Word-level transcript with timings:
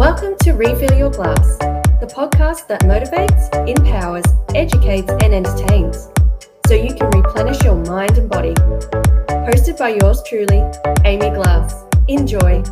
Welcome 0.00 0.34
to 0.44 0.52
Refill 0.52 0.96
Your 0.96 1.10
Glass, 1.10 1.58
the 1.58 2.10
podcast 2.10 2.66
that 2.68 2.80
motivates, 2.84 3.52
empowers, 3.68 4.24
educates, 4.54 5.10
and 5.22 5.34
entertains 5.34 6.08
so 6.66 6.72
you 6.72 6.94
can 6.94 7.10
replenish 7.10 7.62
your 7.62 7.76
mind 7.84 8.16
and 8.16 8.26
body. 8.26 8.54
Hosted 9.44 9.76
by 9.78 9.90
yours 10.00 10.22
truly, 10.26 10.64
Amy 11.04 11.28
Glass. 11.36 11.84
Enjoy. 12.08 12.62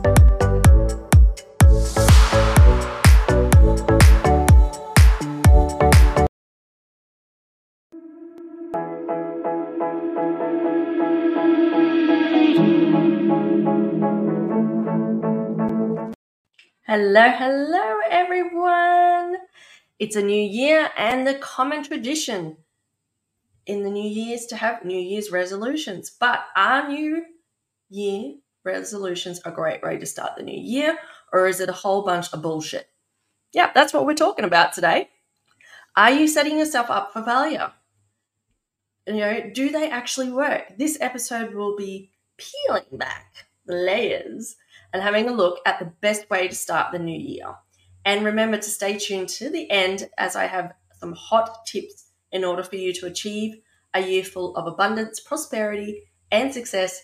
Hello, 17.01 17.31
hello, 17.31 17.99
everyone. 18.11 19.37
It's 20.01 20.17
a 20.17 20.21
new 20.21 20.43
year 20.43 20.91
and 20.97 21.25
the 21.25 21.35
common 21.35 21.85
tradition 21.85 22.57
in 23.67 23.85
the 23.85 23.91
new 23.91 24.03
year's 24.03 24.47
to 24.47 24.57
have 24.57 24.85
New 24.85 24.99
Year's 24.99 25.31
resolutions. 25.31 26.11
But 26.11 26.41
are 26.57 26.89
New 26.89 27.25
Year 27.89 28.35
resolutions 28.65 29.41
a 29.45 29.53
great 29.53 29.81
way 29.81 29.97
to 29.99 30.07
start 30.07 30.33
the 30.37 30.43
new 30.43 30.61
year, 30.61 30.99
or 31.33 31.47
is 31.47 31.61
it 31.61 31.69
a 31.69 31.73
whole 31.73 32.03
bunch 32.03 32.33
of 32.33 32.43
bullshit? 32.43 32.89
Yeah, 33.53 33.71
that's 33.73 33.95
what 33.95 34.05
we're 34.05 34.15
talking 34.15 34.45
about 34.45 34.73
today. 34.73 35.09
Are 35.95 36.11
you 36.11 36.27
setting 36.27 36.59
yourself 36.59 36.91
up 36.91 37.13
for 37.13 37.23
failure? 37.23 37.75
You 39.07 39.19
know, 39.19 39.51
do 39.55 39.71
they 39.71 39.89
actually 39.89 40.33
work? 40.33 40.77
This 40.77 40.99
episode 41.01 41.55
will 41.55 41.77
be 41.77 42.11
peeling 42.37 42.99
back 42.99 43.48
layers 43.69 44.57
and 44.93 45.03
having 45.03 45.29
a 45.29 45.33
look 45.33 45.61
at 45.67 45.79
the 45.79 45.93
best 46.01 46.29
way 46.31 46.49
to 46.49 46.55
start 46.55 46.93
the 46.93 46.99
new 46.99 47.19
year. 47.19 47.55
And 48.05 48.25
remember 48.25 48.57
to 48.57 48.71
stay 48.71 48.99
tuned 48.99 49.29
to 49.31 49.51
the 49.51 49.71
end 49.71 50.09
as 50.17 50.35
I 50.35 50.47
have 50.47 50.73
some 50.99 51.13
hot 51.13 51.67
tips 51.67 52.07
in 52.33 52.45
order 52.45 52.63
for 52.63 52.77
you 52.77 52.93
to 52.95 53.07
achieve 53.07 53.57
a 53.95 54.01
year 54.01 54.25
full 54.25 54.57
of 54.57 54.67
abundance, 54.67 55.21
prosperity, 55.21 56.05
and 56.31 56.53
success. 56.53 57.03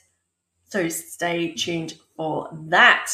So 0.64 0.88
stay 0.88 1.52
tuned 1.52 1.94
for 2.16 2.48
that. 2.68 3.10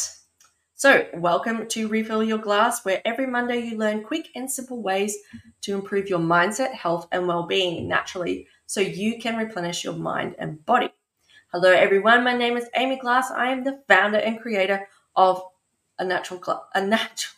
So, 0.73 1.05
welcome 1.13 1.67
to 1.67 1.87
Refill 1.87 2.23
Your 2.23 2.39
Glass, 2.39 2.83
where 2.83 3.03
every 3.05 3.27
Monday 3.27 3.59
you 3.59 3.77
learn 3.77 4.03
quick 4.03 4.29
and 4.33 4.51
simple 4.51 4.81
ways 4.81 5.15
to 5.61 5.75
improve 5.75 6.09
your 6.09 6.17
mindset, 6.17 6.73
health, 6.73 7.07
and 7.11 7.27
well 7.27 7.45
being 7.45 7.87
naturally 7.87 8.47
so 8.65 8.81
you 8.81 9.19
can 9.19 9.37
replenish 9.37 9.83
your 9.83 9.93
mind 9.93 10.35
and 10.39 10.65
body. 10.65 10.89
Hello, 11.53 11.69
everyone. 11.69 12.23
My 12.23 12.33
name 12.33 12.55
is 12.55 12.69
Amy 12.75 12.97
Glass. 12.97 13.29
I 13.29 13.51
am 13.51 13.65
the 13.65 13.83
founder 13.85 14.17
and 14.19 14.39
creator 14.39 14.87
of 15.17 15.43
a 15.99 16.05
natural, 16.05 16.41
cl- 16.41 16.65
a 16.73 16.81
natural, 16.81 17.33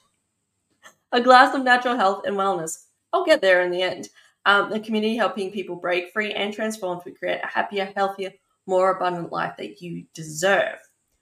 a 1.12 1.20
glass 1.20 1.56
of 1.56 1.64
natural 1.64 1.96
health 1.96 2.24
and 2.28 2.36
wellness. 2.36 2.86
I'll 3.12 3.26
get 3.26 3.42
there 3.42 3.64
in 3.64 3.72
the 3.72 3.82
end. 3.82 4.10
Um, 4.46 4.70
the 4.70 4.80
community 4.80 5.16
helping 5.16 5.50
people 5.52 5.78
break 5.78 6.14
free 6.14 6.32
and 6.32 6.54
transform 6.54 7.02
to 7.02 7.12
create 7.12 7.42
a 7.44 7.48
happier, 7.48 7.92
healthier, 7.96 8.34
more 8.68 8.92
abundant 8.92 9.32
life 9.32 9.56
that 9.58 9.82
you 9.82 10.06
deserve. 10.14 10.78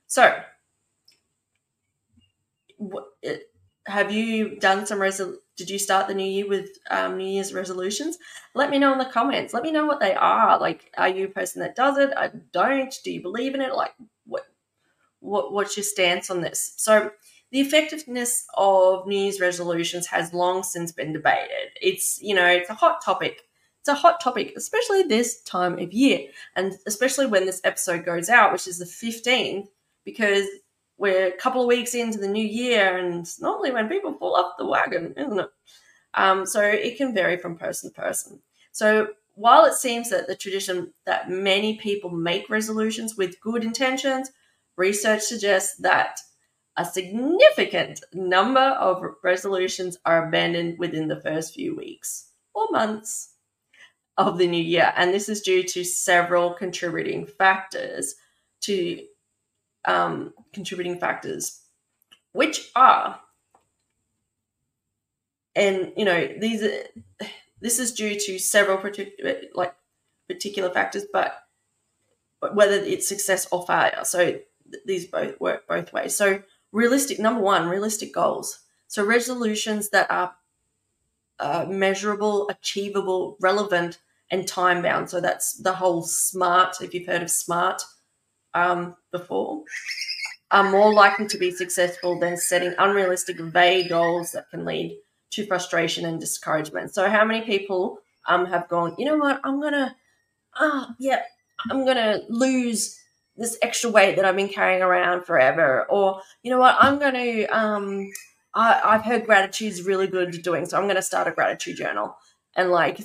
So, 0.08 0.42
what, 2.78 3.06
have 3.88 4.12
you 4.12 4.60
done 4.60 4.86
some 4.86 5.00
resol- 5.00 5.38
did 5.62 5.70
you 5.70 5.78
start 5.78 6.08
the 6.08 6.16
new 6.16 6.26
year 6.26 6.48
with 6.48 6.70
um, 6.90 7.18
new 7.18 7.28
year's 7.28 7.54
resolutions? 7.54 8.18
Let 8.56 8.72
me 8.72 8.80
know 8.80 8.92
in 8.92 8.98
the 8.98 9.06
comments. 9.06 9.54
Let 9.54 9.62
me 9.62 9.72
know 9.72 9.86
what 9.86 10.00
they 10.00 10.16
are. 10.16 10.60
Like 10.60 10.92
are 10.98 11.08
you 11.08 11.26
a 11.26 11.30
person 11.30 11.62
that 11.62 11.76
does 11.76 12.00
it? 12.00 12.12
I 12.18 12.32
don't. 12.52 12.94
Do 13.04 13.12
you 13.12 13.22
believe 13.22 13.54
in 13.54 13.62
it? 13.62 13.76
Like 13.76 13.94
what 14.26 14.48
what 15.20 15.54
what's 15.54 15.78
your 15.78 15.84
stance 15.84 16.32
on 16.32 16.42
this? 16.42 16.74
So 16.78 17.12
the 17.52 17.62
effectiveness 17.62 18.46
of 18.58 19.06
new 19.06 19.20
year's 19.20 19.40
resolutions 19.40 20.08
has 20.08 20.34
long 20.34 20.64
since 20.64 20.92
been 20.92 21.14
debated. 21.14 21.70
It's 21.80 22.20
you 22.22 22.34
know 22.34 22.48
it's 22.48 22.70
a 22.72 22.76
hot 22.76 23.04
topic. 23.06 23.42
It's 23.82 23.90
a 23.90 23.96
hot 23.96 24.22
topic 24.22 24.54
especially 24.56 25.04
this 25.04 25.42
time 25.42 25.80
of 25.80 25.92
year 25.92 26.28
and 26.56 26.74
especially 26.86 27.26
when 27.26 27.46
this 27.46 27.62
episode 27.64 28.06
goes 28.06 28.30
out 28.30 28.52
which 28.52 28.68
is 28.68 28.78
the 28.78 28.86
15th 28.86 29.70
because 30.06 30.46
we're 31.02 31.30
a 31.30 31.38
couple 31.38 31.62
of 31.62 31.68
weeks 31.68 31.96
into 31.96 32.20
the 32.20 32.28
new 32.28 32.46
year, 32.46 32.96
and 32.96 33.28
normally 33.42 33.72
when 33.72 33.90
people 33.90 34.14
fall 34.14 34.36
off 34.36 34.54
the 34.60 34.68
wagon, 34.68 35.16
isn't 35.18 35.40
it? 35.40 35.50
Um, 36.14 36.46
so 36.46 36.62
it 36.62 36.96
can 36.98 37.14
vary 37.14 37.38
from 37.38 37.58
person 37.58 37.90
to 37.90 38.02
person. 38.02 38.40
So 38.72 39.08
while 39.34 39.66
it 39.66 39.74
seems 39.74 40.12
that 40.12 40.28
the 40.28 40.36
tradition 40.36 40.94
that 41.08 41.28
many 41.28 41.78
people 41.78 42.12
make 42.12 42.52
resolutions 42.52 43.18
with 43.18 43.42
good 43.42 43.64
intentions, 43.64 44.32
research 44.78 45.22
suggests 45.22 45.76
that 45.78 46.20
a 46.78 46.86
significant 46.86 48.04
number 48.14 48.60
of 48.60 49.04
resolutions 49.24 49.98
are 50.06 50.28
abandoned 50.28 50.78
within 50.78 51.08
the 51.08 51.20
first 51.20 51.56
few 51.56 51.76
weeks 51.76 52.30
or 52.54 52.68
months 52.70 53.34
of 54.18 54.38
the 54.38 54.48
new 54.48 54.64
year. 54.64 54.94
And 54.96 55.12
this 55.12 55.30
is 55.30 55.42
due 55.42 55.64
to 55.64 55.84
several 55.84 56.54
contributing 56.54 57.26
factors 57.26 58.14
to 58.62 59.02
um, 59.86 60.34
contributing 60.54 61.00
factors, 61.00 61.62
which 62.34 62.72
are, 62.76 63.20
and 65.56 65.92
you 65.98 66.06
know 66.06 66.28
these 66.40 66.64
are, 66.64 67.28
this 67.62 67.80
is 67.80 67.92
due 67.94 68.20
to 68.20 68.40
several 68.40 68.78
particular 68.78 69.36
like 69.54 69.76
particular 70.28 70.70
factors, 70.70 71.06
but, 71.12 71.36
whether 72.54 72.76
it's 72.76 73.08
success 73.08 73.48
or 73.52 73.66
failure. 73.68 74.04
So 74.04 74.26
th- 74.26 74.84
these 74.86 75.06
both 75.06 75.40
work 75.40 75.68
both 75.68 75.94
ways. 75.94 76.16
So 76.16 76.42
realistic 76.72 77.20
number 77.20 77.42
one, 77.42 77.68
realistic 77.70 78.14
goals. 78.14 78.62
So 78.88 79.06
resolutions 79.06 79.90
that 79.90 80.10
are 80.10 80.34
uh, 81.40 81.66
measurable, 81.70 82.50
achievable, 82.50 83.38
relevant, 83.40 84.00
and 84.32 84.48
time 84.48 84.82
bound. 84.82 85.10
So 85.10 85.22
that's 85.22 85.54
the 85.54 85.74
whole 85.74 86.04
SMART. 86.04 86.82
If 86.82 86.94
you've 86.94 87.08
heard 87.08 87.22
of 87.22 87.30
SMART, 87.30 87.84
um, 88.54 88.96
before 89.12 89.64
are 90.52 90.70
more 90.70 90.94
likely 90.94 91.28
to 91.28 91.38
be 91.38 91.50
successful 91.50 92.20
than 92.20 92.38
setting 92.38 92.74
unrealistic, 92.78 93.40
vague 93.40 93.90
goals 93.90 94.34
that 94.34 94.50
can 94.52 94.66
lead 94.66 94.98
to 95.32 95.46
frustration 95.46 96.06
and 96.06 96.20
discouragement. 96.20 96.94
So, 96.94 97.10
how 97.10 97.24
many 97.24 97.42
people 97.42 98.00
um, 98.28 98.46
have 98.46 98.68
gone, 98.68 98.96
you 98.98 99.06
know 99.06 99.18
what, 99.18 99.40
I'm 99.44 99.62
gonna, 99.62 99.96
ah, 100.56 100.88
oh, 100.90 100.96
yeah, 101.00 101.22
I'm 101.70 101.86
gonna 101.86 102.22
lose 102.30 103.00
this 103.38 103.58
extra 103.62 103.90
weight 103.90 104.18
that 104.18 104.26
I've 104.26 104.36
been 104.36 104.50
carrying 104.50 104.82
around 104.82 105.26
forever, 105.26 105.86
or 105.90 106.22
you 106.44 106.52
know 106.52 106.60
what, 106.60 106.76
I'm 106.80 107.00
gonna, 107.00 107.46
um, 107.50 108.12
I, 108.54 108.82
I've 108.84 109.06
heard 109.06 109.26
gratitude 109.26 109.72
is 109.72 109.84
really 109.84 110.08
good 110.08 110.44
doing, 110.44 110.66
so 110.66 110.78
I'm 110.78 110.88
gonna 110.88 111.02
start 111.02 111.30
a 111.30 111.32
gratitude 111.32 111.78
journal, 111.78 112.16
and 112.56 112.72
like 112.72 113.00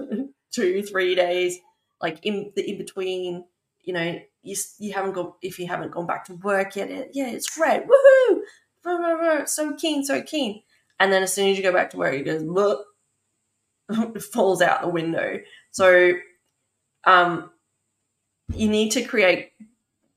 two, 0.50 0.82
three 0.82 1.14
days, 1.14 1.58
like 2.02 2.18
in 2.24 2.52
the 2.56 2.68
in 2.68 2.76
between, 2.76 3.44
you 3.88 3.94
know, 3.94 4.20
you, 4.42 4.54
you 4.78 4.92
haven't 4.92 5.12
gone 5.12 5.32
if 5.40 5.58
you 5.58 5.66
haven't 5.66 5.92
gone 5.92 6.06
back 6.06 6.26
to 6.26 6.34
work 6.34 6.76
yet. 6.76 6.90
It, 6.90 7.12
yeah, 7.14 7.30
it's 7.30 7.48
great. 7.48 7.84
Woohoo! 7.88 9.48
So 9.48 9.74
keen, 9.76 10.04
so 10.04 10.20
keen. 10.20 10.62
And 11.00 11.10
then 11.10 11.22
as 11.22 11.32
soon 11.32 11.48
as 11.48 11.56
you 11.56 11.62
go 11.62 11.72
back 11.72 11.88
to 11.90 11.96
work, 11.96 12.12
it 12.12 12.24
goes, 12.24 12.42
it 14.14 14.22
falls 14.22 14.60
out 14.60 14.82
the 14.82 14.88
window. 14.88 15.40
So 15.70 16.12
um, 17.04 17.50
you 18.52 18.68
need 18.68 18.90
to 18.90 19.02
create 19.04 19.52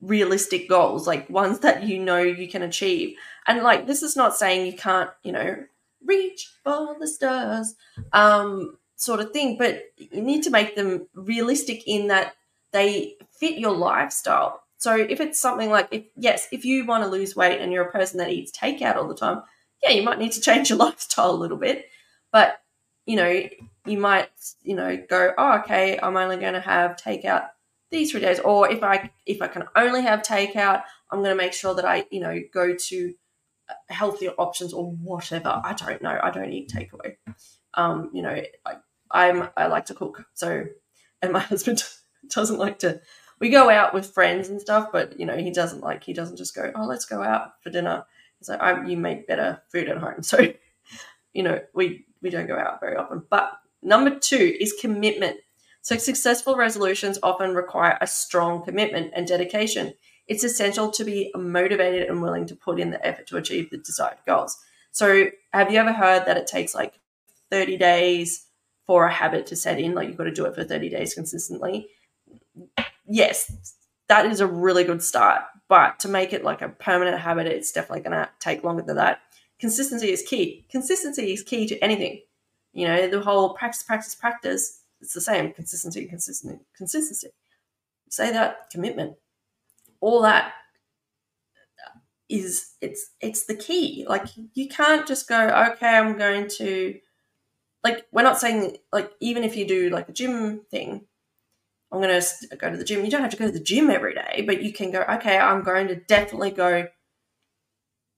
realistic 0.02 0.68
goals, 0.68 1.06
like 1.06 1.30
ones 1.30 1.60
that 1.60 1.84
you 1.84 1.98
know 1.98 2.20
you 2.20 2.48
can 2.48 2.60
achieve. 2.60 3.16
And 3.46 3.62
like 3.62 3.86
this 3.86 4.02
is 4.02 4.16
not 4.16 4.36
saying 4.36 4.66
you 4.66 4.74
can't, 4.74 5.08
you 5.22 5.32
know, 5.32 5.64
reach 6.04 6.52
for 6.62 6.94
the 7.00 7.06
stars, 7.06 7.74
um, 8.12 8.76
sort 8.96 9.20
of 9.20 9.30
thing, 9.30 9.56
but 9.56 9.84
you 9.96 10.20
need 10.20 10.42
to 10.42 10.50
make 10.50 10.76
them 10.76 11.08
realistic 11.14 11.84
in 11.86 12.08
that 12.08 12.34
they 12.72 13.16
fit 13.38 13.58
your 13.58 13.72
lifestyle. 13.72 14.62
So 14.78 14.96
if 14.96 15.20
it's 15.20 15.40
something 15.40 15.70
like, 15.70 15.88
if 15.90 16.04
yes, 16.16 16.48
if 16.50 16.64
you 16.64 16.84
want 16.84 17.04
to 17.04 17.10
lose 17.10 17.36
weight 17.36 17.60
and 17.60 17.72
you're 17.72 17.84
a 17.86 17.92
person 17.92 18.18
that 18.18 18.30
eats 18.30 18.56
takeout 18.56 18.96
all 18.96 19.08
the 19.08 19.14
time, 19.14 19.42
yeah, 19.82 19.90
you 19.90 20.02
might 20.02 20.18
need 20.18 20.32
to 20.32 20.40
change 20.48 20.70
your 20.70 20.78
lifestyle 20.78 21.30
a 21.30 21.32
little 21.32 21.58
bit. 21.58 21.86
But 22.32 22.58
you 23.06 23.16
know, 23.16 23.42
you 23.86 23.98
might, 23.98 24.28
you 24.62 24.76
know, 24.76 24.96
go, 25.08 25.32
oh, 25.36 25.58
okay, 25.58 25.98
I'm 26.00 26.16
only 26.16 26.36
going 26.36 26.52
to 26.54 26.60
have 26.60 26.96
takeout 26.96 27.48
these 27.90 28.10
three 28.10 28.20
days, 28.20 28.40
or 28.40 28.70
if 28.70 28.82
I 28.82 29.10
if 29.26 29.42
I 29.42 29.48
can 29.48 29.64
only 29.76 30.02
have 30.02 30.22
takeout, 30.22 30.82
I'm 31.10 31.18
going 31.18 31.36
to 31.36 31.42
make 31.42 31.52
sure 31.52 31.74
that 31.74 31.84
I, 31.84 32.06
you 32.10 32.20
know, 32.20 32.40
go 32.52 32.74
to 32.74 33.14
healthier 33.88 34.30
options 34.38 34.72
or 34.72 34.90
whatever. 34.92 35.60
I 35.64 35.74
don't 35.74 36.02
know. 36.02 36.18
I 36.22 36.30
don't 36.30 36.52
eat 36.52 36.70
takeaway. 36.70 37.16
Um, 37.74 38.10
you 38.12 38.22
know, 38.22 38.40
I, 38.66 38.76
I'm 39.10 39.48
I 39.56 39.66
like 39.66 39.86
to 39.86 39.94
cook, 39.94 40.24
so 40.34 40.64
and 41.20 41.32
my 41.32 41.38
husband 41.52 41.84
doesn't 42.28 42.58
like 42.58 42.78
to. 42.80 43.00
We 43.40 43.48
go 43.48 43.70
out 43.70 43.92
with 43.92 44.06
friends 44.06 44.48
and 44.48 44.60
stuff, 44.60 44.90
but 44.92 45.18
you 45.18 45.26
know 45.26 45.36
he 45.36 45.50
doesn't 45.50 45.82
like. 45.82 46.04
He 46.04 46.12
doesn't 46.12 46.36
just 46.36 46.54
go, 46.54 46.72
"Oh, 46.74 46.86
let's 46.86 47.04
go 47.04 47.22
out 47.22 47.62
for 47.62 47.70
dinner." 47.70 48.04
He's 48.38 48.48
like, 48.48 48.60
I, 48.60 48.84
"You 48.86 48.96
make 48.96 49.26
better 49.26 49.62
food 49.70 49.88
at 49.88 49.98
home," 49.98 50.22
so 50.22 50.52
you 51.32 51.42
know 51.42 51.60
we 51.74 52.06
we 52.22 52.30
don't 52.30 52.46
go 52.46 52.58
out 52.58 52.80
very 52.80 52.96
often. 52.96 53.22
But 53.30 53.52
number 53.82 54.18
two 54.18 54.56
is 54.60 54.74
commitment. 54.80 55.38
So 55.82 55.96
successful 55.96 56.56
resolutions 56.56 57.18
often 57.22 57.54
require 57.54 57.98
a 58.00 58.06
strong 58.06 58.64
commitment 58.64 59.12
and 59.16 59.26
dedication. 59.26 59.94
It's 60.28 60.44
essential 60.44 60.90
to 60.92 61.04
be 61.04 61.32
motivated 61.34 62.08
and 62.08 62.22
willing 62.22 62.46
to 62.46 62.56
put 62.56 62.78
in 62.78 62.90
the 62.90 63.04
effort 63.04 63.26
to 63.28 63.36
achieve 63.36 63.70
the 63.70 63.78
desired 63.78 64.18
goals. 64.24 64.56
So, 64.92 65.30
have 65.52 65.72
you 65.72 65.78
ever 65.78 65.92
heard 65.92 66.26
that 66.26 66.36
it 66.36 66.46
takes 66.46 66.74
like 66.74 66.94
30 67.50 67.76
days 67.78 68.46
for 68.86 69.06
a 69.06 69.12
habit 69.12 69.46
to 69.46 69.56
set 69.56 69.80
in? 69.80 69.94
Like, 69.94 70.08
you've 70.08 70.16
got 70.16 70.24
to 70.24 70.30
do 70.30 70.46
it 70.46 70.54
for 70.54 70.64
30 70.64 70.90
days 70.90 71.14
consistently. 71.14 71.88
Yes, 73.06 73.74
that 74.08 74.26
is 74.26 74.40
a 74.40 74.46
really 74.46 74.84
good 74.84 75.02
start. 75.02 75.42
But 75.68 76.00
to 76.00 76.08
make 76.08 76.32
it 76.32 76.44
like 76.44 76.62
a 76.62 76.68
permanent 76.68 77.18
habit, 77.18 77.46
it's 77.46 77.72
definitely 77.72 78.02
going 78.02 78.12
to 78.12 78.28
take 78.40 78.64
longer 78.64 78.82
than 78.82 78.96
that. 78.96 79.20
Consistency 79.58 80.10
is 80.10 80.22
key. 80.22 80.66
Consistency 80.70 81.32
is 81.32 81.42
key 81.42 81.66
to 81.66 81.78
anything. 81.78 82.20
You 82.72 82.88
know, 82.88 83.08
the 83.08 83.20
whole 83.20 83.54
practice, 83.54 83.82
practice, 83.82 84.14
practice, 84.14 84.80
it's 85.00 85.14
the 85.14 85.20
same. 85.20 85.52
Consistency, 85.52 86.06
consistency, 86.06 86.60
consistency. 86.76 87.28
Say 88.08 88.32
that, 88.32 88.70
commitment. 88.70 89.16
All 90.00 90.22
that 90.22 90.52
is 92.28 92.74
it's 92.80 93.10
it's 93.20 93.44
the 93.44 93.54
key. 93.54 94.06
Like 94.08 94.26
you 94.54 94.68
can't 94.68 95.06
just 95.06 95.28
go, 95.28 95.48
okay, 95.72 95.88
I'm 95.88 96.16
going 96.16 96.48
to 96.58 96.98
like 97.84 98.06
we're 98.12 98.22
not 98.22 98.40
saying 98.40 98.78
like 98.92 99.12
even 99.20 99.44
if 99.44 99.56
you 99.56 99.66
do 99.66 99.90
like 99.90 100.08
a 100.08 100.12
gym 100.12 100.62
thing, 100.70 101.06
I'm 101.92 102.00
going 102.00 102.20
to 102.20 102.56
go 102.56 102.70
to 102.70 102.76
the 102.76 102.84
gym. 102.84 103.04
You 103.04 103.10
don't 103.10 103.20
have 103.20 103.30
to 103.32 103.36
go 103.36 103.46
to 103.46 103.52
the 103.52 103.60
gym 103.60 103.90
every 103.90 104.14
day, 104.14 104.44
but 104.46 104.62
you 104.62 104.72
can 104.72 104.90
go, 104.90 105.02
okay, 105.02 105.36
I'm 105.36 105.62
going 105.62 105.88
to 105.88 105.96
definitely 105.96 106.50
go 106.50 106.88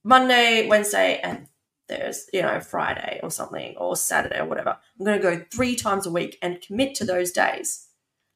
Monday, 0.05 0.69
Wednesday, 0.69 1.19
and 1.23 1.49
there's, 1.89 2.27
you 2.33 2.43
know, 2.43 2.61
Friday 2.61 3.19
or 3.23 3.31
something, 3.33 3.75
or 3.77 3.97
Saturday 3.97 4.39
or 4.39 4.47
whatever. 4.47 4.77
I'm 4.99 5.05
going 5.05 5.21
to 5.21 5.23
go 5.23 5.45
three 5.53 5.75
times 5.75 6.07
a 6.07 6.11
week 6.13 6.39
and 6.41 6.61
commit 6.61 6.95
to 6.97 7.05
those 7.05 7.33
days. 7.33 7.89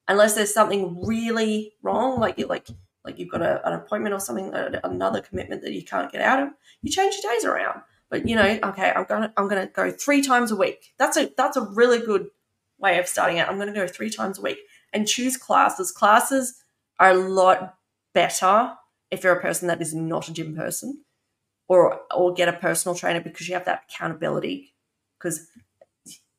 Unless 0.08 0.34
there's 0.34 0.52
something 0.52 1.06
really 1.06 1.74
wrong, 1.82 2.18
like 2.18 2.38
you 2.38 2.46
like 2.46 2.66
like 3.04 3.18
you've 3.18 3.30
got 3.30 3.42
a, 3.42 3.66
an 3.66 3.74
appointment 3.74 4.14
or 4.14 4.20
something, 4.20 4.52
another 4.54 5.20
commitment 5.20 5.62
that 5.62 5.72
you 5.72 5.84
can't 5.84 6.10
get 6.10 6.20
out 6.22 6.42
of, 6.42 6.48
you 6.82 6.90
change 6.90 7.16
your 7.22 7.32
days 7.32 7.44
around. 7.44 7.82
But 8.10 8.26
you 8.26 8.34
know, 8.34 8.58
okay, 8.64 8.90
I'm 8.90 9.04
gonna 9.04 9.32
I'm 9.36 9.48
gonna 9.48 9.66
go 9.66 9.90
three 9.90 10.22
times 10.22 10.50
a 10.50 10.56
week. 10.56 10.94
That's 10.98 11.18
a 11.18 11.30
that's 11.36 11.58
a 11.58 11.62
really 11.62 12.00
good 12.00 12.28
way 12.78 12.98
of 12.98 13.06
starting 13.06 13.38
out. 13.38 13.50
I'm 13.50 13.58
gonna 13.58 13.74
go 13.74 13.86
three 13.86 14.08
times 14.08 14.38
a 14.38 14.42
week 14.42 14.58
and 14.92 15.06
choose 15.06 15.36
classes. 15.36 15.92
Classes 15.92 16.62
are 16.98 17.10
a 17.10 17.14
lot 17.14 17.76
better 18.14 18.72
if 19.10 19.24
you're 19.24 19.36
a 19.36 19.40
person 19.40 19.68
that 19.68 19.80
is 19.80 19.94
not 19.94 20.28
a 20.28 20.32
gym 20.32 20.54
person 20.54 21.04
or 21.68 22.00
or 22.14 22.32
get 22.34 22.48
a 22.48 22.54
personal 22.54 22.94
trainer 22.94 23.20
because 23.20 23.48
you 23.48 23.54
have 23.54 23.64
that 23.66 23.84
accountability. 23.88 24.74
Because 25.18 25.48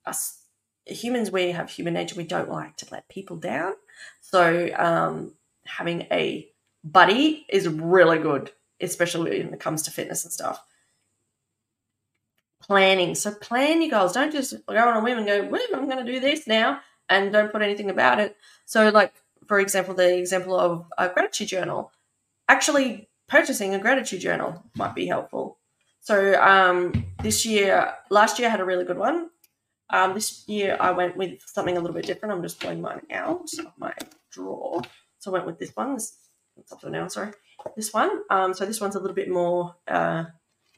us 0.06 0.44
humans 0.86 1.32
we 1.32 1.52
have 1.52 1.70
human 1.70 1.94
nature. 1.94 2.16
We 2.16 2.24
don't 2.24 2.50
like 2.50 2.78
to 2.78 2.88
let 2.92 3.10
people 3.10 3.38
down. 3.38 3.74
So 4.22 4.70
um, 4.76 5.34
having 5.66 6.02
a 6.12 6.50
buddy 6.84 7.46
is 7.50 7.68
really 7.68 8.20
good 8.20 8.52
especially 8.82 9.44
when 9.44 9.54
it 9.54 9.60
comes 9.60 9.84
to 9.84 9.92
fitness 9.92 10.24
and 10.24 10.34
stuff. 10.34 10.64
Planning. 12.62 13.16
So 13.16 13.32
plan 13.32 13.82
your 13.82 13.92
goals 13.92 14.14
don't 14.14 14.32
just 14.32 14.54
go 14.66 14.76
on 14.76 14.98
a 14.98 15.04
whim 15.04 15.18
and 15.18 15.28
go 15.28 15.48
well, 15.48 15.62
i'm 15.74 15.90
going 15.90 16.06
to 16.06 16.12
do 16.12 16.20
this 16.20 16.46
now 16.46 16.82
and 17.10 17.32
don't 17.32 17.52
put 17.52 17.62
anything 17.62 17.90
about 17.90 18.20
it 18.20 18.38
so 18.66 18.90
like 18.90 19.14
for 19.48 19.60
example 19.60 19.94
the 19.94 20.18
example 20.18 20.58
of 20.58 20.86
a 20.98 21.10
gratitude 21.10 21.48
journal 21.48 21.92
actually 22.48 23.10
purchasing 23.30 23.76
a 23.76 23.80
gratitude 23.80 24.20
journal 24.20 24.64
might 24.76 24.96
be 24.96 25.06
helpful. 25.06 25.58
So 26.02 26.42
um, 26.42 27.06
this 27.22 27.46
year, 27.46 27.94
last 28.10 28.40
year 28.40 28.48
I 28.48 28.52
had 28.52 28.60
a 28.60 28.66
really 28.66 28.84
good 28.84 28.98
one. 28.98 29.30
Um, 29.92 30.14
this 30.14 30.44
year 30.48 30.76
I 30.80 30.92
went 30.92 31.16
with 31.16 31.42
something 31.46 31.78
a 31.78 31.80
little 31.80 31.96
bit 31.96 32.06
different. 32.06 32.34
I'm 32.34 32.42
just 32.42 32.60
pulling 32.60 32.82
mine 32.82 33.02
out 33.12 33.50
of 33.60 33.68
my 33.78 33.94
drawer. 34.32 34.82
So 35.20 35.32
I 35.32 35.34
went 35.34 35.46
with 35.46 35.60
this 35.60 35.72
one. 35.76 35.94
This, 35.94 36.18
it's 36.58 36.72
up 36.72 36.82
to 36.82 36.90
now, 36.90 37.08
sorry. 37.08 37.32
This 37.76 37.94
one. 37.94 38.22
Um, 38.30 38.54
so 38.54 38.66
this 38.66 38.82
one's 38.82 38.96
a 38.96 39.00
little 39.00 39.16
bit 39.16 39.30
more 39.30 39.76
uh, 39.88 40.26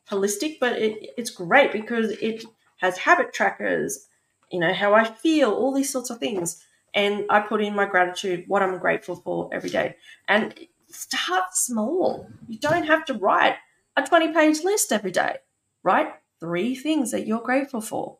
holistic, 0.09 0.57
but 0.59 0.73
it, 0.73 1.11
it's 1.17 1.29
great 1.29 1.71
because 1.71 2.11
it 2.11 2.43
has 2.77 2.97
habit 2.97 3.33
trackers, 3.33 4.07
you 4.51 4.59
know, 4.59 4.73
how 4.73 4.93
I 4.93 5.03
feel, 5.03 5.51
all 5.51 5.73
these 5.73 5.91
sorts 5.91 6.09
of 6.09 6.19
things. 6.19 6.63
And 6.93 7.25
I 7.29 7.39
put 7.39 7.63
in 7.63 7.75
my 7.75 7.85
gratitude, 7.85 8.45
what 8.47 8.61
I'm 8.61 8.77
grateful 8.77 9.15
for 9.15 9.49
every 9.53 9.69
day. 9.69 9.95
And 10.27 10.53
start 10.89 11.53
small. 11.53 12.27
You 12.47 12.59
don't 12.59 12.85
have 12.85 13.05
to 13.05 13.13
write 13.13 13.55
a 13.95 14.03
20 14.03 14.33
page 14.33 14.63
list 14.63 14.91
every 14.91 15.11
day. 15.11 15.37
Write 15.83 16.13
three 16.39 16.75
things 16.75 17.11
that 17.11 17.25
you're 17.25 17.39
grateful 17.41 17.81
for. 17.81 18.17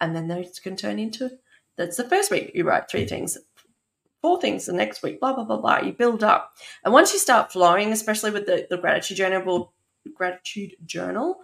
And 0.00 0.14
then 0.14 0.28
those 0.28 0.58
can 0.58 0.76
turn 0.76 0.98
into 0.98 1.38
that's 1.76 1.96
the 1.96 2.08
first 2.08 2.30
week 2.30 2.52
you 2.54 2.64
write 2.64 2.90
three 2.90 3.06
things, 3.06 3.38
four 4.20 4.40
things 4.40 4.66
the 4.66 4.72
next 4.72 5.02
week, 5.02 5.20
blah, 5.20 5.34
blah, 5.34 5.44
blah, 5.44 5.60
blah. 5.60 5.80
You 5.80 5.92
build 5.92 6.22
up. 6.22 6.52
And 6.84 6.92
once 6.92 7.12
you 7.12 7.18
start 7.18 7.52
flowing, 7.52 7.92
especially 7.92 8.30
with 8.30 8.46
the, 8.46 8.66
the 8.68 8.76
gratitude 8.76 9.16
journal, 9.16 9.72
gratitude 10.14 10.76
journal, 10.84 11.40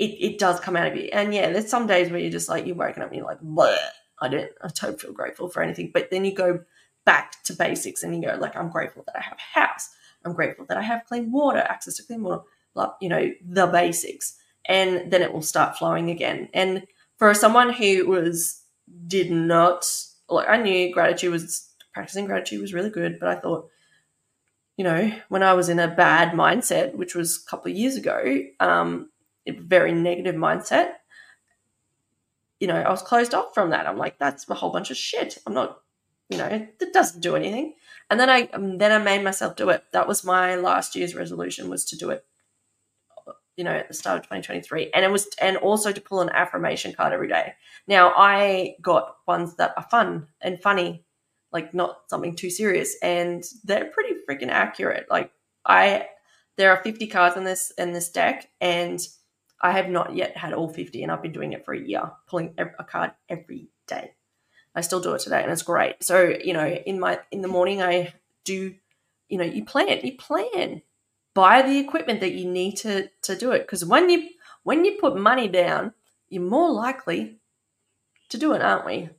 it, 0.00 0.32
it 0.32 0.38
does 0.38 0.60
come 0.60 0.76
out 0.76 0.88
of 0.88 0.96
you. 0.96 1.10
And 1.12 1.34
yeah, 1.34 1.52
there's 1.52 1.68
some 1.68 1.86
days 1.86 2.10
where 2.10 2.20
you're 2.20 2.30
just 2.30 2.48
like, 2.48 2.66
you're 2.66 2.76
waking 2.76 3.02
up 3.02 3.10
and 3.10 3.18
you're 3.18 3.26
like, 3.26 3.40
Bleh, 3.40 3.76
I 4.20 4.28
don't, 4.28 4.50
I 4.62 4.68
don't 4.74 5.00
feel 5.00 5.12
grateful 5.12 5.48
for 5.48 5.62
anything. 5.62 5.90
But 5.92 6.10
then 6.10 6.24
you 6.24 6.34
go 6.34 6.60
back 7.04 7.42
to 7.44 7.52
basics 7.54 8.02
and 8.02 8.14
you 8.14 8.22
go 8.22 8.36
like 8.38 8.56
i'm 8.56 8.70
grateful 8.70 9.02
that 9.06 9.16
i 9.16 9.20
have 9.20 9.38
a 9.38 9.58
house 9.58 9.90
i'm 10.24 10.32
grateful 10.32 10.64
that 10.66 10.76
i 10.76 10.82
have 10.82 11.04
clean 11.06 11.32
water 11.32 11.58
access 11.58 11.96
to 11.96 12.02
clean 12.02 12.22
water 12.22 12.42
like, 12.74 12.90
you 13.00 13.08
know 13.08 13.30
the 13.44 13.66
basics 13.66 14.36
and 14.66 15.10
then 15.10 15.22
it 15.22 15.32
will 15.32 15.42
start 15.42 15.76
flowing 15.76 16.10
again 16.10 16.48
and 16.54 16.86
for 17.18 17.32
someone 17.34 17.72
who 17.72 18.06
was 18.06 18.62
did 19.06 19.30
not 19.30 19.90
like 20.28 20.48
i 20.48 20.56
knew 20.56 20.92
gratitude 20.92 21.32
was 21.32 21.68
practicing 21.92 22.26
gratitude 22.26 22.60
was 22.60 22.74
really 22.74 22.90
good 22.90 23.18
but 23.18 23.28
i 23.28 23.34
thought 23.34 23.68
you 24.76 24.84
know 24.84 25.12
when 25.28 25.42
i 25.42 25.52
was 25.52 25.68
in 25.68 25.78
a 25.78 25.88
bad 25.88 26.32
mindset 26.32 26.94
which 26.94 27.14
was 27.14 27.42
a 27.42 27.50
couple 27.50 27.70
of 27.70 27.76
years 27.76 27.96
ago 27.96 28.42
um 28.60 29.09
very 29.48 29.92
negative 29.92 30.34
mindset 30.34 30.92
you 32.60 32.66
know 32.66 32.76
i 32.76 32.90
was 32.90 33.02
closed 33.02 33.34
off 33.34 33.52
from 33.54 33.70
that 33.70 33.86
i'm 33.86 33.98
like 33.98 34.18
that's 34.18 34.48
a 34.48 34.54
whole 34.54 34.70
bunch 34.70 34.90
of 34.90 34.96
shit 34.96 35.38
i'm 35.46 35.54
not 35.54 35.80
you 36.30 36.38
know, 36.38 36.46
it 36.46 36.92
doesn't 36.92 37.20
do 37.20 37.34
anything. 37.34 37.74
And 38.08 38.18
then 38.18 38.30
I 38.30 38.42
um, 38.54 38.78
then 38.78 38.92
I 38.92 38.98
made 38.98 39.22
myself 39.22 39.56
do 39.56 39.68
it. 39.68 39.84
That 39.92 40.08
was 40.08 40.24
my 40.24 40.54
last 40.54 40.94
year's 40.96 41.14
resolution 41.14 41.68
was 41.68 41.84
to 41.86 41.96
do 41.96 42.10
it. 42.10 42.24
You 43.56 43.64
know, 43.64 43.72
at 43.72 43.88
the 43.88 43.94
start 43.94 44.18
of 44.18 44.22
2023, 44.22 44.92
and 44.94 45.04
it 45.04 45.10
was 45.10 45.28
and 45.40 45.56
also 45.56 45.92
to 45.92 46.00
pull 46.00 46.20
an 46.20 46.30
affirmation 46.30 46.94
card 46.94 47.12
every 47.12 47.28
day. 47.28 47.54
Now 47.86 48.12
I 48.16 48.76
got 48.80 49.16
ones 49.26 49.56
that 49.56 49.74
are 49.76 49.86
fun 49.90 50.28
and 50.40 50.62
funny, 50.62 51.04
like 51.52 51.74
not 51.74 51.98
something 52.08 52.36
too 52.36 52.48
serious, 52.48 52.96
and 53.02 53.44
they're 53.64 53.90
pretty 53.90 54.14
freaking 54.28 54.50
accurate. 54.50 55.06
Like 55.10 55.32
I, 55.66 56.06
there 56.56 56.70
are 56.70 56.82
50 56.82 57.08
cards 57.08 57.36
in 57.36 57.44
this 57.44 57.72
in 57.76 57.92
this 57.92 58.10
deck, 58.10 58.48
and 58.60 59.00
I 59.60 59.72
have 59.72 59.88
not 59.88 60.14
yet 60.14 60.36
had 60.36 60.52
all 60.54 60.68
50, 60.68 61.02
and 61.02 61.12
I've 61.12 61.22
been 61.22 61.32
doing 61.32 61.52
it 61.52 61.64
for 61.64 61.74
a 61.74 61.80
year, 61.80 62.10
pulling 62.26 62.54
a 62.58 62.84
card 62.84 63.12
every 63.28 63.68
day. 63.86 64.12
I 64.74 64.80
still 64.82 65.00
do 65.00 65.14
it 65.14 65.20
today 65.20 65.42
and 65.42 65.50
it's 65.50 65.62
great. 65.62 66.02
So, 66.02 66.32
you 66.42 66.52
know, 66.52 66.66
in 66.66 67.00
my 67.00 67.20
in 67.30 67.42
the 67.42 67.48
morning 67.48 67.82
I 67.82 68.14
do, 68.44 68.74
you 69.28 69.38
know, 69.38 69.44
you 69.44 69.64
plan, 69.64 70.00
you 70.02 70.16
plan. 70.16 70.82
Buy 71.34 71.62
the 71.62 71.78
equipment 71.78 72.20
that 72.20 72.32
you 72.32 72.48
need 72.48 72.76
to 72.78 73.08
to 73.22 73.36
do 73.36 73.52
it. 73.52 73.60
Because 73.60 73.84
when 73.84 74.08
you 74.08 74.28
when 74.62 74.84
you 74.84 74.98
put 75.00 75.16
money 75.16 75.48
down, 75.48 75.92
you're 76.28 76.42
more 76.42 76.70
likely 76.70 77.40
to 78.28 78.38
do 78.38 78.52
it, 78.52 78.62
aren't 78.62 78.86
we? 78.86 79.10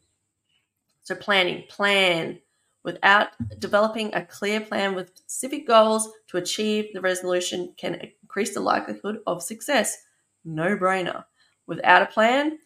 So 1.04 1.15
planning, 1.15 1.63
plan 1.68 2.39
without 2.84 3.30
developing 3.60 4.13
a 4.13 4.25
clear 4.25 4.62
plan 4.62 4.96
with 4.96 5.15
specific 5.15 5.68
goals 5.68 6.10
to 6.27 6.38
achieve 6.38 6.86
the 6.94 7.01
resolution 7.01 7.74
can 7.77 7.96
increase 8.24 8.54
the 8.54 8.60
likelihood 8.60 9.20
of 9.27 9.44
success. 9.44 9.98
No 10.43 10.77
brainer. 10.77 11.25
Without 11.67 12.01
a 12.01 12.07
plan, 12.07 12.57